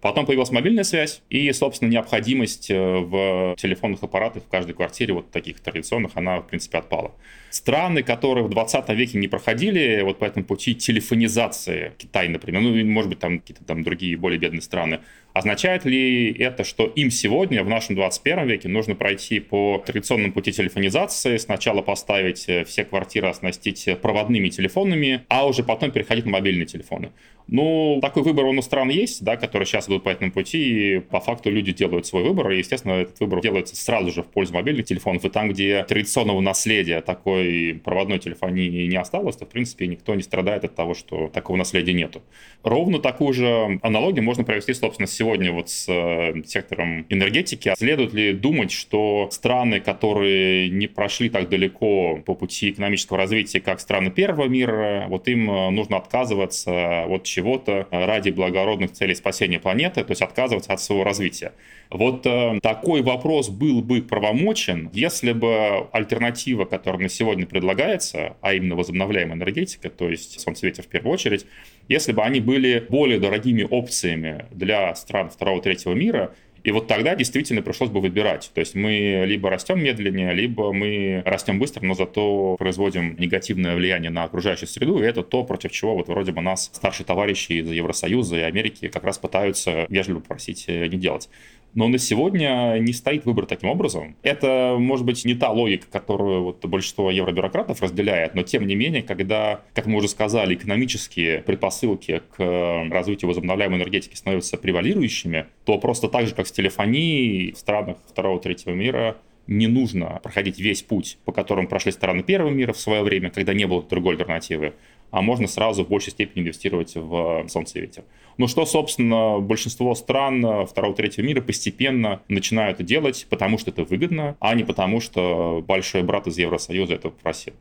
Потом 0.00 0.24
появилась 0.24 0.50
мобильная 0.50 0.84
связь, 0.84 1.22
и, 1.28 1.52
собственно, 1.52 1.90
необходимость 1.90 2.70
э, 2.70 2.74
в 2.74 3.54
телефонных 3.58 4.02
аппаратах 4.02 4.44
в 4.44 4.48
каждой 4.48 4.72
квартире, 4.72 5.12
вот 5.12 5.30
таких 5.30 5.60
традиционных, 5.60 6.12
она, 6.14 6.40
в 6.40 6.46
принципе, 6.46 6.78
отпала. 6.78 7.12
Страны, 7.50 8.02
которые 8.02 8.44
в 8.44 8.48
20 8.48 8.88
веке 8.90 9.18
не 9.18 9.28
проходили 9.28 10.00
вот 10.02 10.18
по 10.18 10.24
этому 10.24 10.46
пути 10.46 10.74
телефонизации, 10.74 11.92
Китай, 11.98 12.28
например, 12.28 12.62
ну, 12.62 12.84
может 12.86 13.10
быть, 13.10 13.18
там 13.18 13.40
какие-то 13.40 13.64
там 13.64 13.82
другие 13.82 14.16
более 14.16 14.38
бедные 14.38 14.62
страны, 14.62 15.00
Означает 15.32 15.84
ли 15.84 16.32
это, 16.32 16.64
что 16.64 16.86
им 16.86 17.10
сегодня, 17.10 17.62
в 17.62 17.68
нашем 17.68 17.94
21 17.94 18.48
веке, 18.48 18.68
нужно 18.68 18.96
пройти 18.96 19.38
по 19.38 19.82
традиционному 19.86 20.32
пути 20.32 20.52
телефонизации, 20.52 21.36
сначала 21.36 21.82
поставить 21.82 22.48
э, 22.48 22.64
все 22.64 22.84
квартиры, 22.84 23.28
оснастить 23.28 23.88
проводными 24.02 24.48
телефонами, 24.48 25.24
а 25.28 25.46
уже 25.46 25.62
потом 25.62 25.92
переходить 25.92 26.24
на 26.24 26.32
мобильные 26.32 26.66
телефоны? 26.66 27.12
Ну, 27.52 27.98
такой 28.00 28.22
выбор 28.22 28.44
он 28.44 28.58
у 28.58 28.62
стран 28.62 28.90
есть, 28.90 29.24
да, 29.24 29.36
которые 29.36 29.66
сейчас 29.66 29.88
идут 29.88 30.04
по 30.04 30.08
этому 30.08 30.30
пути, 30.30 30.96
и 30.96 31.00
по 31.00 31.18
факту 31.18 31.50
люди 31.50 31.72
делают 31.72 32.06
свой 32.06 32.22
выбор, 32.22 32.52
и, 32.52 32.58
естественно, 32.58 32.92
этот 32.92 33.18
выбор 33.18 33.40
делается 33.40 33.74
сразу 33.74 34.12
же 34.12 34.22
в 34.22 34.26
пользу 34.26 34.54
мобильных 34.54 34.86
телефонов, 34.86 35.24
и 35.24 35.28
там, 35.30 35.48
где 35.48 35.82
традиционного 35.82 36.40
наследия 36.40 37.00
такой 37.00 37.80
проводной 37.84 38.20
телефонии 38.20 38.86
не 38.86 38.96
осталось, 38.96 39.34
то, 39.36 39.46
в 39.46 39.48
принципе, 39.48 39.88
никто 39.88 40.14
не 40.14 40.22
страдает 40.22 40.64
от 40.64 40.76
того, 40.76 40.94
что 40.94 41.28
такого 41.28 41.56
наследия 41.56 41.92
нету. 41.92 42.22
Ровно 42.62 43.00
такую 43.00 43.32
же 43.32 43.80
аналогию 43.82 44.22
можно 44.22 44.44
провести, 44.44 44.72
собственно, 44.72 45.08
сегодня 45.08 45.50
вот 45.50 45.70
с 45.70 45.88
э, 45.88 46.42
сектором 46.46 47.04
энергетики. 47.08 47.72
Следует 47.76 48.14
ли 48.14 48.32
думать, 48.32 48.70
что 48.70 49.28
страны, 49.32 49.80
которые 49.80 50.68
не 50.68 50.86
прошли 50.86 51.28
так 51.28 51.48
далеко 51.48 52.20
по 52.24 52.36
пути 52.36 52.70
экономического 52.70 53.18
развития, 53.18 53.60
как 53.60 53.80
страны 53.80 54.10
первого 54.10 54.46
мира, 54.46 55.06
вот 55.08 55.26
им 55.26 55.50
э, 55.50 55.70
нужно 55.70 55.96
отказываться 55.96 57.06
от 57.06 57.24
чего 57.24 57.39
чего-то 57.40 57.88
ради 57.90 58.30
благородных 58.30 58.92
целей 58.92 59.14
спасения 59.14 59.58
планеты, 59.58 60.04
то 60.04 60.10
есть 60.10 60.22
отказываться 60.22 60.72
от 60.72 60.80
своего 60.80 61.04
развития. 61.04 61.52
Вот 61.88 62.26
э, 62.26 62.60
такой 62.62 63.02
вопрос 63.02 63.48
был 63.48 63.82
бы 63.82 64.02
правомочен, 64.02 64.90
если 64.92 65.32
бы 65.32 65.88
альтернатива, 65.92 66.64
которая 66.66 67.02
на 67.02 67.08
сегодня 67.08 67.46
предлагается, 67.46 68.36
а 68.42 68.52
именно 68.52 68.76
возобновляемая 68.76 69.36
энергетика, 69.36 69.88
то 69.88 70.08
есть 70.08 70.38
солнцеветер 70.40 70.84
в 70.84 70.88
первую 70.88 71.14
очередь, 71.14 71.46
если 71.88 72.12
бы 72.12 72.22
они 72.22 72.40
были 72.40 72.84
более 72.88 73.18
дорогими 73.18 73.66
опциями 73.68 74.44
для 74.50 74.94
стран 74.94 75.30
второго-третьего 75.30 75.94
мира, 75.94 76.34
и 76.62 76.72
вот 76.72 76.86
тогда 76.86 77.14
действительно 77.14 77.62
пришлось 77.62 77.90
бы 77.90 78.00
выбирать. 78.00 78.50
То 78.54 78.60
есть 78.60 78.74
мы 78.74 79.24
либо 79.26 79.50
растем 79.50 79.82
медленнее, 79.82 80.32
либо 80.32 80.72
мы 80.72 81.22
растем 81.24 81.58
быстро, 81.58 81.84
но 81.84 81.94
зато 81.94 82.56
производим 82.58 83.16
негативное 83.18 83.76
влияние 83.76 84.10
на 84.10 84.24
окружающую 84.24 84.68
среду, 84.68 85.02
и 85.02 85.06
это 85.06 85.22
то, 85.22 85.44
против 85.44 85.72
чего 85.72 85.94
вот 85.94 86.08
вроде 86.08 86.32
бы 86.32 86.40
нас 86.40 86.70
старшие 86.72 87.06
товарищи 87.06 87.52
из 87.52 87.70
Евросоюза 87.70 88.36
и 88.36 88.40
Америки 88.40 88.88
как 88.88 89.04
раз 89.04 89.18
пытаются 89.18 89.86
вежливо 89.88 90.20
просить 90.20 90.64
э, 90.68 90.86
не 90.86 90.98
делать. 90.98 91.28
Но 91.74 91.88
на 91.88 91.98
сегодня 91.98 92.76
не 92.80 92.92
стоит 92.92 93.24
выбор 93.24 93.46
таким 93.46 93.68
образом. 93.68 94.16
Это, 94.22 94.76
может 94.78 95.06
быть, 95.06 95.24
не 95.24 95.34
та 95.34 95.50
логика, 95.50 95.86
которую 95.90 96.42
вот 96.44 96.64
большинство 96.66 97.10
евробюрократов 97.10 97.80
разделяет, 97.82 98.34
но 98.34 98.42
тем 98.42 98.66
не 98.66 98.74
менее, 98.74 99.02
когда, 99.02 99.62
как 99.74 99.86
мы 99.86 99.98
уже 99.98 100.08
сказали, 100.08 100.54
экономические 100.54 101.42
предпосылки 101.42 102.22
к 102.36 102.88
развитию 102.90 103.28
возобновляемой 103.28 103.78
энергетики 103.78 104.14
становятся 104.14 104.56
превалирующими, 104.56 105.46
то 105.64 105.78
просто 105.78 106.08
так 106.08 106.26
же, 106.26 106.34
как 106.34 106.46
с 106.46 106.52
телефонией 106.52 107.52
в 107.52 107.58
странах 107.58 107.98
второго-третьего 108.08 108.74
мира, 108.74 109.16
не 109.46 109.66
нужно 109.66 110.20
проходить 110.22 110.60
весь 110.60 110.82
путь, 110.82 111.18
по 111.24 111.32
которому 111.32 111.66
прошли 111.66 111.90
страны 111.92 112.22
первого 112.22 112.50
мира 112.50 112.72
в 112.72 112.78
свое 112.78 113.02
время, 113.02 113.30
когда 113.30 113.52
не 113.52 113.66
было 113.66 113.82
другой 113.82 114.14
альтернативы, 114.14 114.74
а 115.10 115.22
можно 115.22 115.46
сразу 115.46 115.84
в 115.84 115.88
большей 115.88 116.10
степени 116.10 116.42
инвестировать 116.42 116.94
в 116.94 117.46
солнце 117.48 117.78
и 117.78 117.82
ветер. 117.82 118.04
Ну 118.38 118.48
что, 118.48 118.64
собственно, 118.64 119.38
большинство 119.40 119.94
стран 119.94 120.66
второго-третьего 120.66 121.26
мира 121.26 121.40
постепенно 121.42 122.22
начинают 122.28 122.82
делать, 122.82 123.26
потому 123.28 123.58
что 123.58 123.70
это 123.70 123.84
выгодно, 123.84 124.36
а 124.40 124.54
не 124.54 124.64
потому, 124.64 125.00
что 125.00 125.62
большой 125.66 126.02
брат 126.02 126.26
из 126.26 126.38
Евросоюза 126.38 126.94
это 126.94 127.10
попросил. 127.10 127.52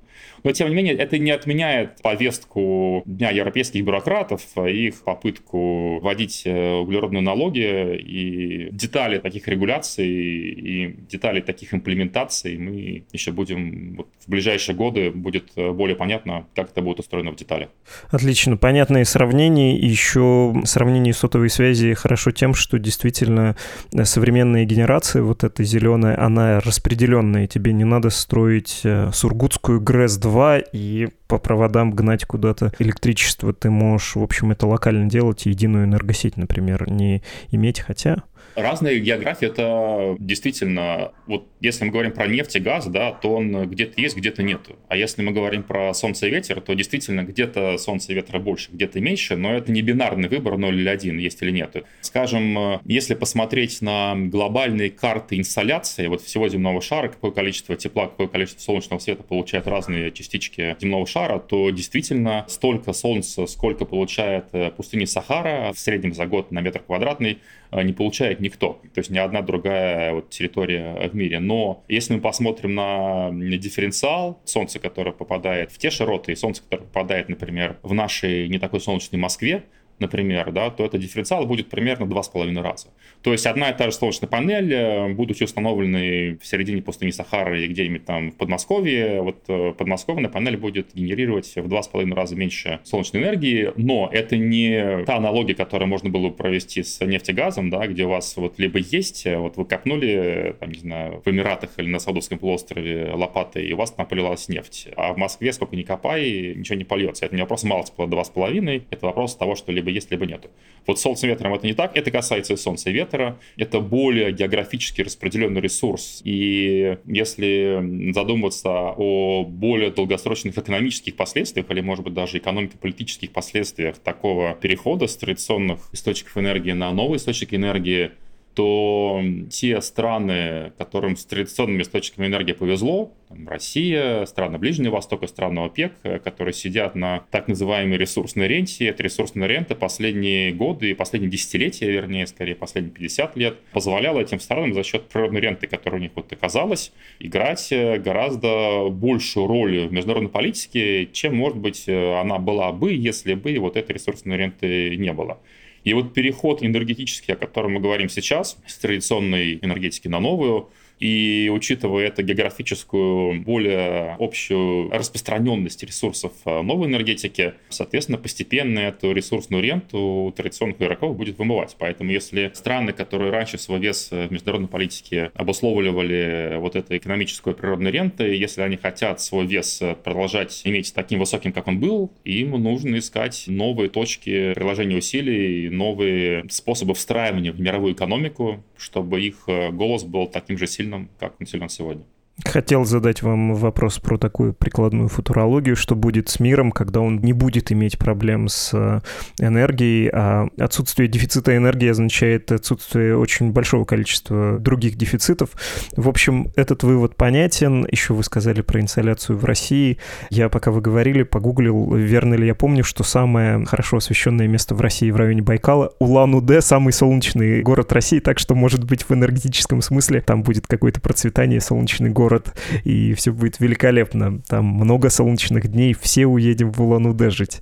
Но, 0.43 0.51
тем 0.51 0.69
не 0.69 0.75
менее, 0.75 0.95
это 0.95 1.17
не 1.17 1.32
отменяет 1.32 2.01
повестку 2.01 3.03
Дня 3.05 3.32
европейских 3.32 3.84
бюрократов, 3.84 4.41
их 4.58 5.03
попытку 5.03 5.99
вводить 5.99 6.43
э, 6.45 6.73
углеродные 6.73 7.21
налоги 7.21 7.97
и 7.97 8.69
детали 8.71 9.19
таких 9.19 9.47
регуляций 9.47 10.08
и 10.08 10.95
детали 11.10 11.41
таких 11.41 11.73
имплементаций 11.73 12.58
мы 12.58 13.03
еще 13.12 13.32
будем 13.32 13.95
вот, 13.97 14.08
в 14.25 14.29
ближайшие 14.29 14.75
годы 14.75 15.12
будет 15.12 15.51
э, 15.55 15.71
более 15.71 15.95
понятно, 15.95 16.45
как 16.55 16.71
это 16.71 16.82
будет 16.82 16.99
устроено 16.99 17.32
в 17.32 17.36
деталях. 17.36 17.69
Отлично, 18.10 18.58
понятные 18.58 19.05
сравнения. 19.05 19.77
Еще 19.77 20.53
сравнении 20.65 21.12
сотовой 21.12 21.49
связи 21.49 21.93
хорошо 21.93 22.32
тем, 22.32 22.53
что 22.53 22.79
действительно 22.79 23.55
э, 23.93 24.05
современная 24.05 24.65
генерация, 24.65 25.21
вот 25.21 25.43
эта 25.43 25.63
зеленая, 25.63 26.19
она 26.19 26.60
распределенная. 26.60 27.47
Тебе 27.47 27.73
не 27.73 27.84
надо 27.84 28.10
строить 28.10 28.84
сургутскую 29.13 29.82
ГРЭС 29.82 30.09
РЭС-2 30.10 30.65
и 30.74 31.10
по 31.28 31.38
проводам 31.38 31.91
гнать 31.91 32.26
куда-то 32.26 32.72
электричество. 32.80 33.54
Ты 33.54 33.69
можешь, 33.69 34.15
в 34.15 34.24
общем, 34.24 34.52
это 34.52 34.65
локально 34.67 35.10
делать, 35.10 35.45
единую 35.45 35.86
энергосеть, 35.86 36.38
например, 36.38 36.89
не 36.89 37.22
иметь, 37.52 37.80
хотя 37.80 38.24
Разная 38.62 39.00
география— 39.00 39.45
это 39.48 40.15
действительно... 40.19 41.12
Вот 41.28 41.48
если 41.60 41.86
мы 41.86 41.91
говорим 41.91 42.12
про 42.12 42.28
нефть 42.28 42.56
и 42.56 42.60
газ, 42.60 42.88
да, 42.88 43.12
то 43.12 43.36
он 43.36 43.69
где-то 43.69 44.00
есть, 44.00 44.15
где-то 44.15 44.43
нету. 44.43 44.78
А 44.88 44.95
если 44.95 45.22
мы 45.22 45.32
говорим 45.32 45.63
про 45.63 45.93
солнце 45.93 46.28
и 46.28 46.30
ветер, 46.30 46.62
то 46.62 46.74
действительно 46.74 47.24
где-то 47.24 47.78
солнце 47.78 48.12
и 48.12 48.15
ветра 48.15 48.39
больше, 48.39 48.72
где-то 48.72 49.00
меньше, 49.00 49.36
но 49.36 49.54
это 49.54 49.72
не 49.72 49.82
бинарный 49.82 50.30
выбор 50.30 50.58
0 50.58 50.76
или 50.76 50.89
1, 50.89 51.17
есть 51.17 51.41
или 51.41 51.52
нет. 51.52 51.76
Скажем, 52.02 52.82
если 52.86 53.13
посмотреть 53.13 53.82
на 53.82 54.15
глобальные 54.15 54.89
карты 54.89 55.38
инсоляции 55.38 56.08
вот 56.08 56.22
всего 56.22 56.50
земного 56.50 56.82
шара, 56.82 57.10
какое 57.10 57.32
количество 57.32 57.76
тепла, 57.76 58.08
какое 58.08 58.28
количество 58.28 58.62
солнечного 58.62 59.00
света 59.00 59.24
получают 59.24 59.67
разные 59.67 60.12
частички 60.12 60.76
земного 60.80 61.06
шара, 61.06 61.39
то 61.39 61.69
действительно 61.69 62.45
столько 62.48 62.93
солнца, 62.93 63.45
сколько 63.45 63.86
получает 63.86 64.45
э, 64.54 64.72
пустыня 64.72 65.06
Сахара 65.06 65.72
в 65.74 65.80
среднем 65.80 66.13
за 66.13 66.26
год 66.26 66.52
на 66.52 66.62
метр 66.62 66.80
квадратный, 66.80 67.34
э, 67.34 67.59
не 67.71 67.93
получает 67.93 68.39
никто. 68.39 68.82
То 68.93 68.99
есть 68.99 69.10
ни 69.10 69.17
одна 69.17 69.41
другая 69.41 70.13
вот 70.13 70.29
территория 70.29 71.10
в 71.10 71.15
мире. 71.15 71.39
Но 71.39 71.84
если 71.88 72.15
мы 72.15 72.21
посмотрим 72.21 72.75
на 72.75 73.32
дифференциал 73.32 74.41
Солнца, 74.45 74.79
которое 74.79 75.12
попадает 75.12 75.71
в 75.71 75.77
те 75.77 75.89
широты, 75.89 76.32
и 76.32 76.36
Солнце, 76.36 76.63
которое 76.63 76.86
попадает, 76.86 77.29
например, 77.29 77.77
в 77.84 77.93
нашей 77.93 78.47
не 78.47 78.60
такой 78.60 78.79
солнечной 78.79 79.19
Москве, 79.19 79.63
например, 79.99 80.51
да, 80.51 80.69
то 80.69 80.85
этот 80.85 81.01
дифференциал 81.01 81.45
будет 81.45 81.69
примерно 81.69 82.05
2,5 82.05 82.62
раза. 82.62 82.88
То 83.21 83.31
есть 83.31 83.45
одна 83.45 83.69
и 83.69 83.77
та 83.77 83.85
же 83.85 83.91
солнечная 83.91 84.29
панель, 84.29 84.73
э, 84.73 85.13
будучи 85.13 85.43
установленной 85.43 86.38
в 86.38 86.45
середине 86.45 86.81
пустыни 86.81 87.12
Сахары 87.12 87.65
и 87.65 87.67
где-нибудь 87.67 88.05
там 88.05 88.31
в 88.31 88.35
Подмосковье, 88.35 89.21
вот 89.21 89.43
э, 89.47 89.73
подмосковная 89.77 90.29
панель 90.29 90.57
будет 90.57 90.93
генерировать 90.93 91.53
в 91.55 91.67
2,5 91.67 92.13
раза 92.13 92.35
меньше 92.35 92.79
солнечной 92.83 93.23
энергии, 93.23 93.71
но 93.75 94.09
это 94.12 94.38
не 94.38 95.03
та 95.05 95.17
аналогия, 95.17 95.55
которую 95.55 95.88
можно 95.88 96.09
было 96.09 96.29
провести 96.29 96.83
с 96.83 97.03
нефтегазом, 97.05 97.69
да, 97.69 97.88
где 97.88 98.05
у 98.05 98.09
вас 98.09 98.38
вот 98.38 98.59
либо 98.59 98.79
есть, 98.79 99.25
э, 99.25 99.38
вот 99.38 99.57
вы 99.57 99.65
копнули, 99.65 100.55
там, 100.59 100.71
не 100.71 100.79
знаю, 100.79 101.21
в 101.25 101.29
Эмиратах 101.29 101.71
или 101.77 101.88
на 101.88 101.99
Саудовском 101.99 102.39
полуострове 102.39 103.12
лопатой, 103.13 103.67
и 103.67 103.73
у 103.73 103.77
вас 103.77 103.91
там 103.91 104.05
полилась 104.05 104.49
нефть. 104.49 104.88
А 104.95 105.13
в 105.13 105.17
Москве 105.17 105.51
сколько 105.53 105.75
ни 105.75 105.83
копай, 105.83 106.53
ничего 106.55 106.77
не 106.77 106.83
польется. 106.83 107.25
Это 107.25 107.35
не 107.35 107.41
вопрос 107.41 107.63
малости 107.63 107.93
2,5, 107.97 108.83
это 108.89 109.05
вопрос 109.05 109.35
того, 109.35 109.55
что 109.55 109.71
либо 109.71 109.88
есть, 109.91 110.12
либо 110.12 110.25
нету. 110.25 110.49
Вот 110.86 110.99
солнце 110.99 111.28
ветром 111.28 111.54
это 111.54 111.67
не 111.67 111.73
так, 111.73 111.95
это 111.95 112.12
касается 112.12 112.54
и 112.54 112.58
солнца 112.58 112.89
и 112.89 112.93
ветра. 112.93 113.38
Это 113.58 113.80
более 113.80 114.32
географически 114.32 115.02
распределенный 115.02 115.62
ресурс. 115.62 116.21
И 116.23 116.97
если 117.06 118.12
задумываться 118.13 118.93
о 118.97 119.43
более 119.43 119.91
долгосрочных 119.91 120.58
экономических 120.58 121.15
последствиях 121.15 121.69
или, 121.69 121.82
может 121.82 122.04
быть, 122.04 122.13
даже 122.13 122.38
экономико-политических 122.38 123.32
последствиях 123.32 123.97
такого 123.97 124.54
перехода 124.56 125.08
с 125.08 125.15
традиционных 125.17 125.89
источников 125.91 126.38
энергии 126.38 126.71
на 126.71 126.91
новые 126.91 127.17
источники 127.17 127.56
энергии, 127.56 128.12
то 128.55 129.21
те 129.49 129.79
страны, 129.81 130.73
которым 130.77 131.15
с 131.15 131.25
традиционными 131.25 131.83
источниками 131.83 132.27
энергии 132.27 132.53
повезло, 132.53 133.13
там, 133.29 133.47
Россия, 133.47 134.25
страны 134.25 134.57
Ближнего 134.57 134.95
Востока, 134.95 135.27
страны 135.27 135.59
ОПЕК, 135.59 136.23
которые 136.23 136.53
сидят 136.53 136.95
на 136.95 137.23
так 137.31 137.47
называемой 137.47 137.97
ресурсной 137.97 138.47
ренте, 138.47 138.88
эта 138.88 139.03
ресурсная 139.03 139.47
рента 139.47 139.75
последние 139.75 140.51
годы 140.51 140.89
и 140.89 140.93
последние 140.93 141.31
десятилетия, 141.31 141.89
вернее, 141.91 142.27
скорее 142.27 142.55
последние 142.55 142.93
50 142.93 143.38
лет, 143.38 143.59
позволяла 143.71 144.19
этим 144.19 144.39
странам 144.39 144.73
за 144.73 144.83
счет 144.83 145.07
природной 145.07 145.41
ренты, 145.41 145.67
которая 145.67 145.99
у 145.99 146.03
них 146.03 146.12
вот 146.15 146.33
оказалась, 146.33 146.91
играть 147.19 147.71
гораздо 147.71 148.89
большую 148.89 149.47
роль 149.47 149.88
в 149.88 149.93
международной 149.93 150.31
политике, 150.31 151.05
чем, 151.05 151.35
может 151.35 151.57
быть, 151.57 151.88
она 151.88 152.39
была 152.39 152.71
бы, 152.71 152.93
если 152.93 153.35
бы 153.35 153.57
вот 153.59 153.77
этой 153.77 153.93
ресурсной 153.93 154.38
ренты 154.38 154.95
не 154.97 155.13
было. 155.13 155.39
И 155.83 155.93
вот 155.93 156.13
переход 156.13 156.63
энергетический, 156.63 157.33
о 157.33 157.37
котором 157.37 157.73
мы 157.73 157.79
говорим 157.79 158.09
сейчас, 158.09 158.57
с 158.65 158.77
традиционной 158.77 159.59
энергетики 159.61 160.07
на 160.07 160.19
новую, 160.19 160.69
и 160.99 161.49
учитывая 161.53 162.07
это 162.07 162.23
географическую, 162.23 163.41
более 163.41 164.15
общую 164.19 164.89
распространенность 164.91 165.83
ресурсов 165.83 166.33
э, 166.45 166.62
новой 166.62 166.88
энергетики, 166.88 167.53
соответственно, 167.69 168.17
постепенно 168.17 168.79
эту 168.79 169.12
ресурсную 169.12 169.63
ренту 169.63 170.33
традиционных 170.35 170.77
игроков 170.81 171.15
будет 171.15 171.38
вымывать. 171.38 171.75
Поэтому 171.79 172.12
если 172.12 172.51
страны, 172.53 172.91
которые 172.91 173.31
раньше 173.31 173.57
свой 173.57 173.79
вес 173.79 174.09
в 174.12 174.31
международной 174.31 174.69
политике 174.69 175.31
обусловливали 175.35 176.57
вот 176.57 176.75
этой 176.75 176.97
экономической 176.97 177.53
природной 177.53 177.91
рентой, 177.91 178.38
если 178.38 178.62
они 178.62 178.77
хотят 178.77 179.21
свой 179.21 179.45
вес 179.45 179.81
продолжать 180.03 180.62
иметь 180.65 180.93
таким 180.93 181.19
высоким, 181.19 181.53
как 181.53 181.67
он 181.67 181.79
был, 181.79 182.12
им 182.25 182.51
нужно 182.51 182.97
искать 182.97 183.45
новые 183.47 183.89
точки 183.89 184.53
приложения 184.53 184.97
усилий, 184.97 185.69
новые 185.69 186.45
способы 186.49 186.93
встраивания 186.93 187.51
в 187.51 187.59
мировую 187.59 187.93
экономику, 187.93 188.63
чтобы 188.77 189.21
их 189.21 189.43
э, 189.47 189.69
голос 189.71 190.03
был 190.03 190.27
таким 190.27 190.57
же 190.57 190.67
сильным 190.67 190.88
сильным, 190.89 191.10
как 191.19 191.39
он 191.39 191.69
сегодня. 191.69 192.06
Хотел 192.45 192.86
задать 192.86 193.21
вам 193.21 193.54
вопрос 193.54 193.99
про 193.99 194.17
такую 194.17 194.54
прикладную 194.54 195.10
футурологию, 195.10 195.75
что 195.75 195.95
будет 195.95 196.30
с 196.30 196.39
миром, 196.39 196.71
когда 196.71 197.02
он 197.02 197.17
не 197.19 197.34
будет 197.34 197.71
иметь 197.71 197.97
проблем 197.97 198.47
с 198.47 198.71
э, 198.73 199.02
энергией, 199.39 200.10
а 200.12 200.47
отсутствие 200.58 201.10
дефицита 201.10 201.56
энергии 201.56 201.89
означает 201.89 202.52
отсутствие 202.52 203.17
очень 203.17 203.52
большого 203.52 203.84
количества 203.84 204.58
других 204.58 204.95
дефицитов. 204.95 205.49
В 205.95 206.08
общем, 206.08 206.52
этот 206.56 206.84
вывод 206.84 207.15
понятен. 207.15 207.86
Еще 207.91 208.13
вы 208.13 208.23
сказали 208.23 208.62
про 208.62 208.80
инсоляцию 208.80 209.38
в 209.38 209.43
России. 209.43 209.97
Я, 210.30 210.49
пока 210.49 210.71
вы 210.71 210.82
говорили, 210.82 211.23
погуглил, 211.23 211.93
верно 211.93 212.36
ли 212.36 212.47
я 212.47 212.56
помню, 212.56 212.84
что 212.84 213.04
самое 213.04 213.65
хорошо 213.65 213.97
освещенное 213.97 214.47
место 214.47 214.75
в 214.75 214.82
России 214.82 215.12
в 215.12 215.17
районе 215.17 215.41
Байкала— 215.41 215.93
Улан-Удэ, 215.99 216.62
самый 216.62 216.93
солнечный 216.93 217.62
город 217.62 217.91
России, 217.91 218.19
так 218.19 218.39
что, 218.39 218.56
может 218.56 218.86
быть, 218.86 219.04
в 219.08 219.13
энергетическом 219.13 219.82
смысле 219.82 220.21
там 220.21 220.43
будет 220.43 220.67
какое-то 220.67 221.02
процветание, 221.02 221.60
солнечный 221.60 222.10
город 222.10 222.28
город, 222.29 222.55
и 222.83 223.13
все 223.13 223.31
будет 223.31 223.59
великолепно. 223.59 224.39
Там 224.47 224.65
много 224.65 225.09
солнечных 225.09 225.67
дней, 225.67 225.95
все 225.99 226.27
уедем 226.27 226.71
в 226.71 226.81
Улан-Удэ 226.81 227.31
жить. 227.31 227.61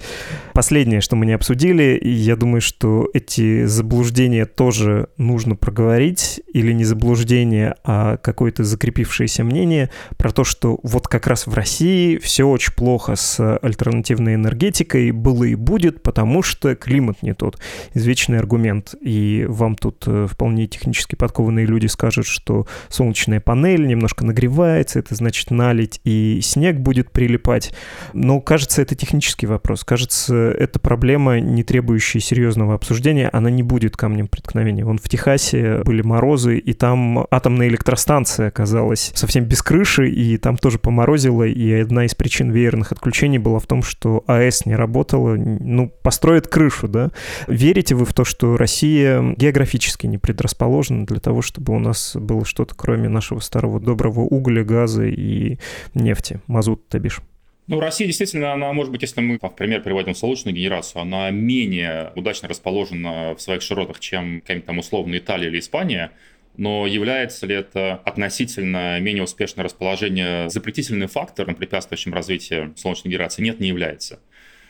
Последнее, 0.58 1.02
что 1.02 1.16
мы 1.16 1.28
не 1.28 1.34
обсудили, 1.34 2.02
я 2.04 2.36
думаю, 2.36 2.62
что 2.62 3.12
эти 3.14 3.66
заблуждения 3.66 4.48
тоже 4.48 5.08
нужно 5.16 5.56
проговорить, 5.56 6.42
или 6.52 6.72
не 6.72 6.84
заблуждение, 6.84 7.76
а 7.84 8.18
какое-то 8.18 8.64
закрепившееся 8.64 9.44
мнение 9.44 9.92
про 10.18 10.32
то, 10.32 10.44
что 10.44 10.80
вот 10.82 11.08
как 11.08 11.28
раз 11.28 11.46
в 11.46 11.54
России 11.54 12.18
все 12.18 12.46
очень 12.46 12.74
плохо 12.74 13.16
с 13.16 13.60
альтернативной 13.60 14.34
энергетикой 14.34 15.12
было 15.12 15.44
и 15.44 15.54
будет, 15.54 16.02
потому 16.02 16.42
что 16.42 16.74
климат 16.74 17.22
не 17.22 17.36
тот. 17.36 17.60
Извечный 17.94 18.40
аргумент. 18.40 18.96
И 19.00 19.46
вам 19.48 19.76
тут 19.76 20.06
э, 20.08 20.26
вполне 20.28 20.66
технически 20.66 21.14
подкованные 21.14 21.68
люди 21.68 21.86
скажут, 21.86 22.26
что 22.26 22.66
солнечная 22.90 23.42
панель 23.42 23.86
немножко 23.86 24.26
нагревает 24.26 24.48
нагревается, 24.48 25.00
это 25.00 25.16
значит 25.16 25.52
налить, 25.52 26.00
и 26.04 26.40
снег 26.42 26.78
будет 26.78 27.12
прилипать. 27.12 27.74
Но 28.14 28.40
кажется, 28.42 28.82
это 28.82 28.96
технический 28.96 29.46
вопрос. 29.46 29.84
Кажется, 29.84 30.47
эта 30.50 30.80
проблема, 30.80 31.40
не 31.40 31.64
требующая 31.64 32.22
серьезного 32.22 32.76
обсуждения, 32.76 33.30
она 33.32 33.50
не 33.50 33.64
будет 33.64 33.98
камнем 33.98 34.28
преткновения. 34.28 34.86
Вон 34.86 34.98
в 34.98 35.08
Техасе 35.10 35.82
были 35.84 36.02
морозы, 36.02 36.58
и 36.58 36.74
там 36.74 37.26
атомная 37.32 37.68
электростанция 37.68 38.48
оказалась 38.48 39.12
совсем 39.16 39.46
без 39.46 39.62
крыши, 39.62 40.10
и 40.10 40.38
там 40.38 40.58
тоже 40.58 40.80
поморозило, 40.80 41.44
и 41.44 41.72
одна 41.74 42.06
из 42.06 42.16
причин 42.16 42.52
веерных 42.52 42.92
отключений 42.92 43.38
была 43.38 43.60
в 43.60 43.66
том, 43.66 43.84
что 43.84 44.24
АЭС 44.28 44.66
не 44.66 44.76
работала, 44.76 45.36
ну, 45.36 45.90
построят 46.02 46.48
крышу, 46.48 46.88
да. 46.88 47.12
Верите 47.48 47.96
вы 47.96 48.06
в 48.06 48.14
то, 48.14 48.24
что 48.24 48.58
Россия 48.58 49.22
географически 49.38 50.08
не 50.08 50.18
предрасположена 50.18 51.06
для 51.06 51.20
того, 51.20 51.42
чтобы 51.42 51.76
у 51.76 51.80
нас 51.80 52.16
было 52.16 52.46
что-то, 52.46 52.76
кроме 52.76 53.10
нашего 53.10 53.40
старого 53.40 53.80
доброго 53.80 54.22
угля, 54.22 54.64
газа 54.64 55.06
и 55.06 55.58
нефти, 55.94 56.42
мазут, 56.48 56.88
то 56.90 57.00
бишь. 57.00 57.22
Ну, 57.68 57.82
Россия 57.82 58.08
действительно, 58.08 58.54
она, 58.54 58.72
может 58.72 58.94
быть, 58.94 59.02
если 59.02 59.20
мы 59.20 59.38
в 59.38 59.50
пример 59.50 59.82
приводим 59.82 60.16
солнечную 60.16 60.56
генерацию, 60.56 61.02
она 61.02 61.30
менее 61.32 62.14
удачно 62.16 62.48
расположена 62.48 63.36
в 63.36 63.42
своих 63.42 63.62
широтах, 63.62 64.00
чем 64.00 64.40
какая-нибудь 64.40 64.66
там 64.66 64.78
условно 64.78 65.18
Италия 65.18 65.50
или 65.50 65.60
Испания, 65.60 66.12
но 66.56 66.88
является 66.88 67.46
ли 67.46 67.56
это 67.56 67.96
относительно 68.06 68.98
менее 69.02 69.24
успешное 69.24 69.66
расположение 69.66 70.50
запретительным 70.50 71.10
фактором, 71.10 71.56
препятствующим 71.56 72.14
развитию 72.14 72.74
солнечной 72.78 73.12
генерации? 73.12 73.44
Нет, 73.44 73.60
не 73.60 73.68
является. 73.68 74.20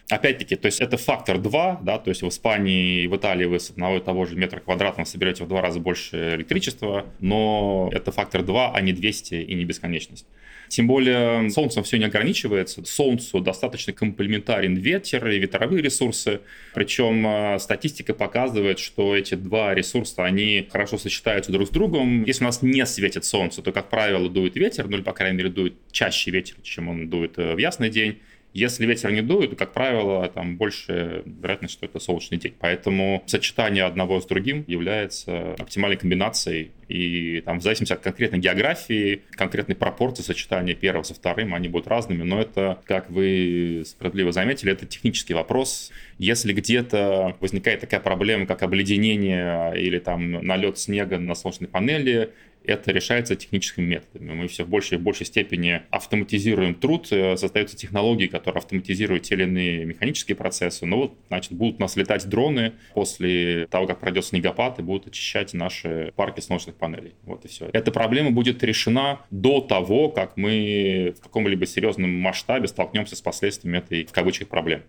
Опять-таки, 0.09 0.55
то 0.55 0.65
есть 0.65 0.81
это 0.81 0.97
фактор 0.97 1.37
2, 1.37 1.81
да, 1.83 1.99
то 1.99 2.09
есть 2.09 2.23
в 2.23 2.29
Испании 2.29 3.03
и 3.03 3.07
в 3.07 3.15
Италии 3.15 3.45
вы 3.45 3.59
с 3.59 3.69
одного 3.69 3.97
и 3.97 3.99
того 3.99 4.25
же 4.25 4.35
метра 4.35 4.59
квадратного 4.59 5.05
соберете 5.05 5.43
в 5.43 5.47
два 5.47 5.61
раза 5.61 5.79
больше 5.79 6.33
электричества, 6.35 7.05
но 7.19 7.89
это 7.91 8.11
фактор 8.11 8.41
2, 8.41 8.73
а 8.73 8.81
не 8.81 8.91
200 8.91 9.35
и 9.35 9.53
не 9.53 9.65
бесконечность. 9.65 10.25
Тем 10.67 10.87
более 10.87 11.49
Солнцем 11.49 11.83
все 11.83 11.97
не 11.97 12.05
ограничивается. 12.05 12.83
Солнцу 12.85 13.39
достаточно 13.39 13.93
комплементарен 13.93 14.75
ветер 14.75 15.27
и 15.27 15.39
ветровые 15.39 15.81
ресурсы. 15.81 16.41
Причем 16.73 17.25
э, 17.25 17.59
статистика 17.59 18.13
показывает, 18.13 18.79
что 18.79 19.15
эти 19.15 19.35
два 19.35 19.73
ресурса, 19.73 20.23
они 20.23 20.67
хорошо 20.71 20.97
сочетаются 20.97 21.51
друг 21.51 21.67
с 21.67 21.71
другом. 21.71 22.23
Если 22.23 22.43
у 22.43 22.47
нас 22.47 22.61
не 22.61 22.85
светит 22.85 23.25
Солнце, 23.25 23.61
то, 23.61 23.71
как 23.71 23.89
правило, 23.89 24.29
дует 24.29 24.55
ветер, 24.55 24.87
ну 24.87 24.97
или, 24.97 25.03
по 25.03 25.13
крайней 25.13 25.37
мере, 25.37 25.49
дует 25.49 25.73
чаще 25.91 26.31
ветер, 26.31 26.55
чем 26.63 26.89
он 26.89 27.09
дует 27.09 27.37
э, 27.37 27.55
в 27.55 27.57
ясный 27.57 27.89
день. 27.89 28.19
Если 28.53 28.85
ветер 28.85 29.11
не 29.11 29.21
дует, 29.21 29.51
то, 29.51 29.55
как 29.55 29.73
правило, 29.73 30.27
там 30.29 30.57
больше 30.57 31.23
вероятность, 31.25 31.73
что 31.73 31.85
это 31.85 31.99
солнечный 31.99 32.37
день. 32.39 32.55
Поэтому 32.59 33.23
сочетание 33.27 33.83
одного 33.83 34.19
с 34.19 34.25
другим 34.25 34.63
является 34.67 35.53
оптимальной 35.59 35.97
комбинацией. 35.97 36.71
И 36.87 37.41
там 37.41 37.59
в 37.59 37.63
зависимости 37.63 37.93
от 37.93 37.99
конкретной 37.99 38.39
географии, 38.39 39.21
конкретной 39.31 39.75
пропорции 39.75 40.23
сочетания 40.23 40.73
первого 40.73 41.03
со 41.03 41.13
вторым, 41.13 41.53
они 41.53 41.67
будут 41.67 41.87
разными. 41.87 42.23
Но 42.23 42.41
это, 42.41 42.81
как 42.85 43.11
вы 43.11 43.83
справедливо 43.85 44.31
заметили, 44.31 44.71
это 44.71 44.85
технический 44.85 45.33
вопрос. 45.33 45.91
Если 46.17 46.53
где-то 46.53 47.35
возникает 47.39 47.81
такая 47.81 47.99
проблема, 47.99 48.47
как 48.47 48.63
обледенение 48.63 49.79
или 49.79 49.99
там 49.99 50.31
налет 50.31 50.79
снега 50.79 51.19
на 51.19 51.35
солнечной 51.35 51.69
панели, 51.69 52.31
это 52.67 52.91
решается 52.91 53.35
техническими 53.35 53.85
методами. 53.85 54.33
Мы 54.33 54.47
все 54.47 54.63
в 54.63 54.69
большей 54.69 54.97
и 54.97 55.01
большей 55.01 55.25
степени 55.25 55.81
автоматизируем 55.89 56.75
труд, 56.75 57.07
э, 57.11 57.37
создаются 57.37 57.77
технологии, 57.77 58.27
которые 58.27 58.59
автоматизируют 58.59 59.23
те 59.23 59.35
или 59.35 59.43
иные 59.43 59.85
механические 59.85 60.35
процессы. 60.35 60.85
Но 60.85 60.97
вот, 60.97 61.17
значит, 61.29 61.53
будут 61.53 61.77
у 61.77 61.81
нас 61.81 61.95
летать 61.95 62.27
дроны 62.27 62.73
после 62.93 63.67
того, 63.67 63.87
как 63.87 63.99
пройдет 63.99 64.25
снегопад, 64.25 64.79
и 64.79 64.81
будут 64.81 65.07
очищать 65.07 65.53
наши 65.53 66.11
парки 66.15 66.41
солнечных 66.41 66.75
панелей. 66.75 67.15
Вот 67.23 67.45
и 67.45 67.47
все. 67.47 67.69
Эта 67.73 67.91
проблема 67.91 68.31
будет 68.31 68.63
решена 68.63 69.21
до 69.31 69.61
того, 69.61 70.09
как 70.09 70.37
мы 70.37 71.13
в 71.17 71.21
каком-либо 71.21 71.65
серьезном 71.65 72.13
масштабе 72.13 72.67
столкнемся 72.67 73.15
с 73.15 73.21
последствиями 73.21 73.77
этой, 73.77 74.05
в 74.05 74.11
кавычках, 74.11 74.49
проблемы. 74.49 74.83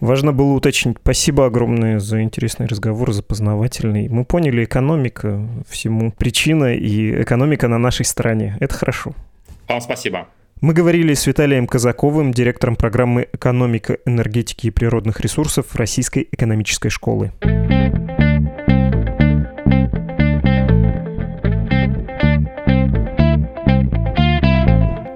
Важно 0.00 0.32
было 0.32 0.52
уточнить. 0.52 0.98
Спасибо 1.00 1.46
огромное 1.46 1.98
за 1.98 2.22
интересный 2.22 2.66
разговор, 2.66 3.12
за 3.12 3.22
познавательный. 3.22 4.08
Мы 4.08 4.24
поняли, 4.24 4.64
экономика 4.64 5.46
всему 5.68 6.12
причина, 6.12 6.74
и 6.74 7.22
экономика 7.22 7.68
на 7.68 7.78
нашей 7.78 8.04
стороне. 8.04 8.56
Это 8.60 8.74
хорошо. 8.74 9.14
Вам 9.68 9.80
спасибо. 9.80 10.28
Мы 10.60 10.74
говорили 10.74 11.14
с 11.14 11.26
Виталием 11.26 11.66
Казаковым, 11.66 12.32
директором 12.32 12.76
программы 12.76 13.26
«Экономика 13.32 13.98
энергетики 14.06 14.68
и 14.68 14.70
природных 14.70 15.20
ресурсов» 15.20 15.74
Российской 15.74 16.28
экономической 16.30 16.88
школы. 16.88 17.32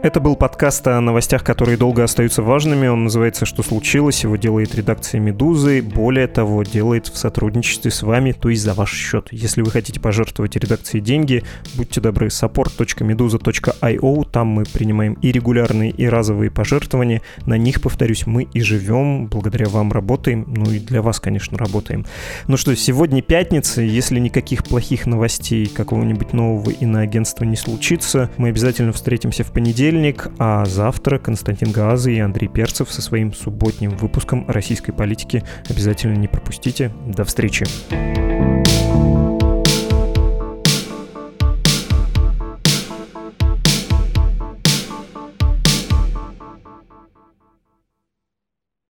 Это 0.07 0.21
был 0.21 0.37
подкаст 0.37 0.87
о 0.87 1.01
новостях, 1.01 1.43
которые 1.43 1.77
долго 1.77 2.05
остаются 2.05 2.41
важными. 2.41 2.87
Он 2.87 3.03
называется 3.03 3.45
«Что 3.45 3.65
случилось?». 3.65 4.23
Его 4.23 4.37
делает 4.37 4.73
редакция 4.77 5.21
«Медузы». 5.21 5.83
Более 5.83 6.29
того, 6.29 6.63
делает 6.63 7.09
в 7.09 7.17
сотрудничестве 7.17 7.91
с 7.91 8.05
вами, 8.05 8.31
то 8.31 8.49
есть 8.49 8.63
за 8.63 8.73
ваш 8.73 8.93
счет. 8.93 9.27
Если 9.33 9.63
вы 9.63 9.73
хотите 9.73 9.99
пожертвовать 9.99 10.55
редакции 10.55 11.01
деньги, 11.01 11.43
будьте 11.75 12.01
добры, 12.01 12.29
support.meduza.io. 12.29 14.31
Там 14.31 14.47
мы 14.47 14.63
принимаем 14.63 15.15
и 15.15 15.33
регулярные, 15.33 15.91
и 15.91 16.09
разовые 16.09 16.53
пожертвования. 16.53 17.21
На 17.45 17.59
них, 17.59 17.83
повторюсь, 17.83 18.29
мы 18.29 18.45
и 18.45 18.61
живем. 18.61 19.27
Благодаря 19.27 19.67
вам 19.67 19.91
работаем. 19.91 20.45
Ну 20.47 20.71
и 20.71 20.79
для 20.79 21.03
вас, 21.03 21.19
конечно, 21.19 21.59
работаем. 21.59 22.07
Ну 22.47 22.57
что, 22.57 22.77
сегодня 22.77 23.23
пятница. 23.23 23.83
Если 23.83 24.21
никаких 24.21 24.63
плохих 24.63 25.07
новостей 25.07 25.67
какого-нибудь 25.67 26.33
нового 26.33 26.71
иноагентства 26.71 27.43
не 27.43 27.57
случится, 27.57 28.31
мы 28.37 28.51
обязательно 28.51 28.93
встретимся 28.93 29.43
в 29.43 29.51
понедельник 29.51 29.96
понедельник, 29.97 30.29
а 30.39 30.65
завтра 30.67 31.19
Константин 31.19 31.73
Газы 31.73 32.15
и 32.15 32.19
Андрей 32.19 32.49
Перцев 32.49 32.93
со 32.93 33.01
своим 33.01 33.33
субботним 33.33 33.97
выпуском 33.97 34.45
российской 34.49 34.93
политики 34.93 35.43
обязательно 35.71 36.17
не 36.17 36.29
пропустите. 36.29 36.91
До 37.07 37.25
встречи. 37.25 37.65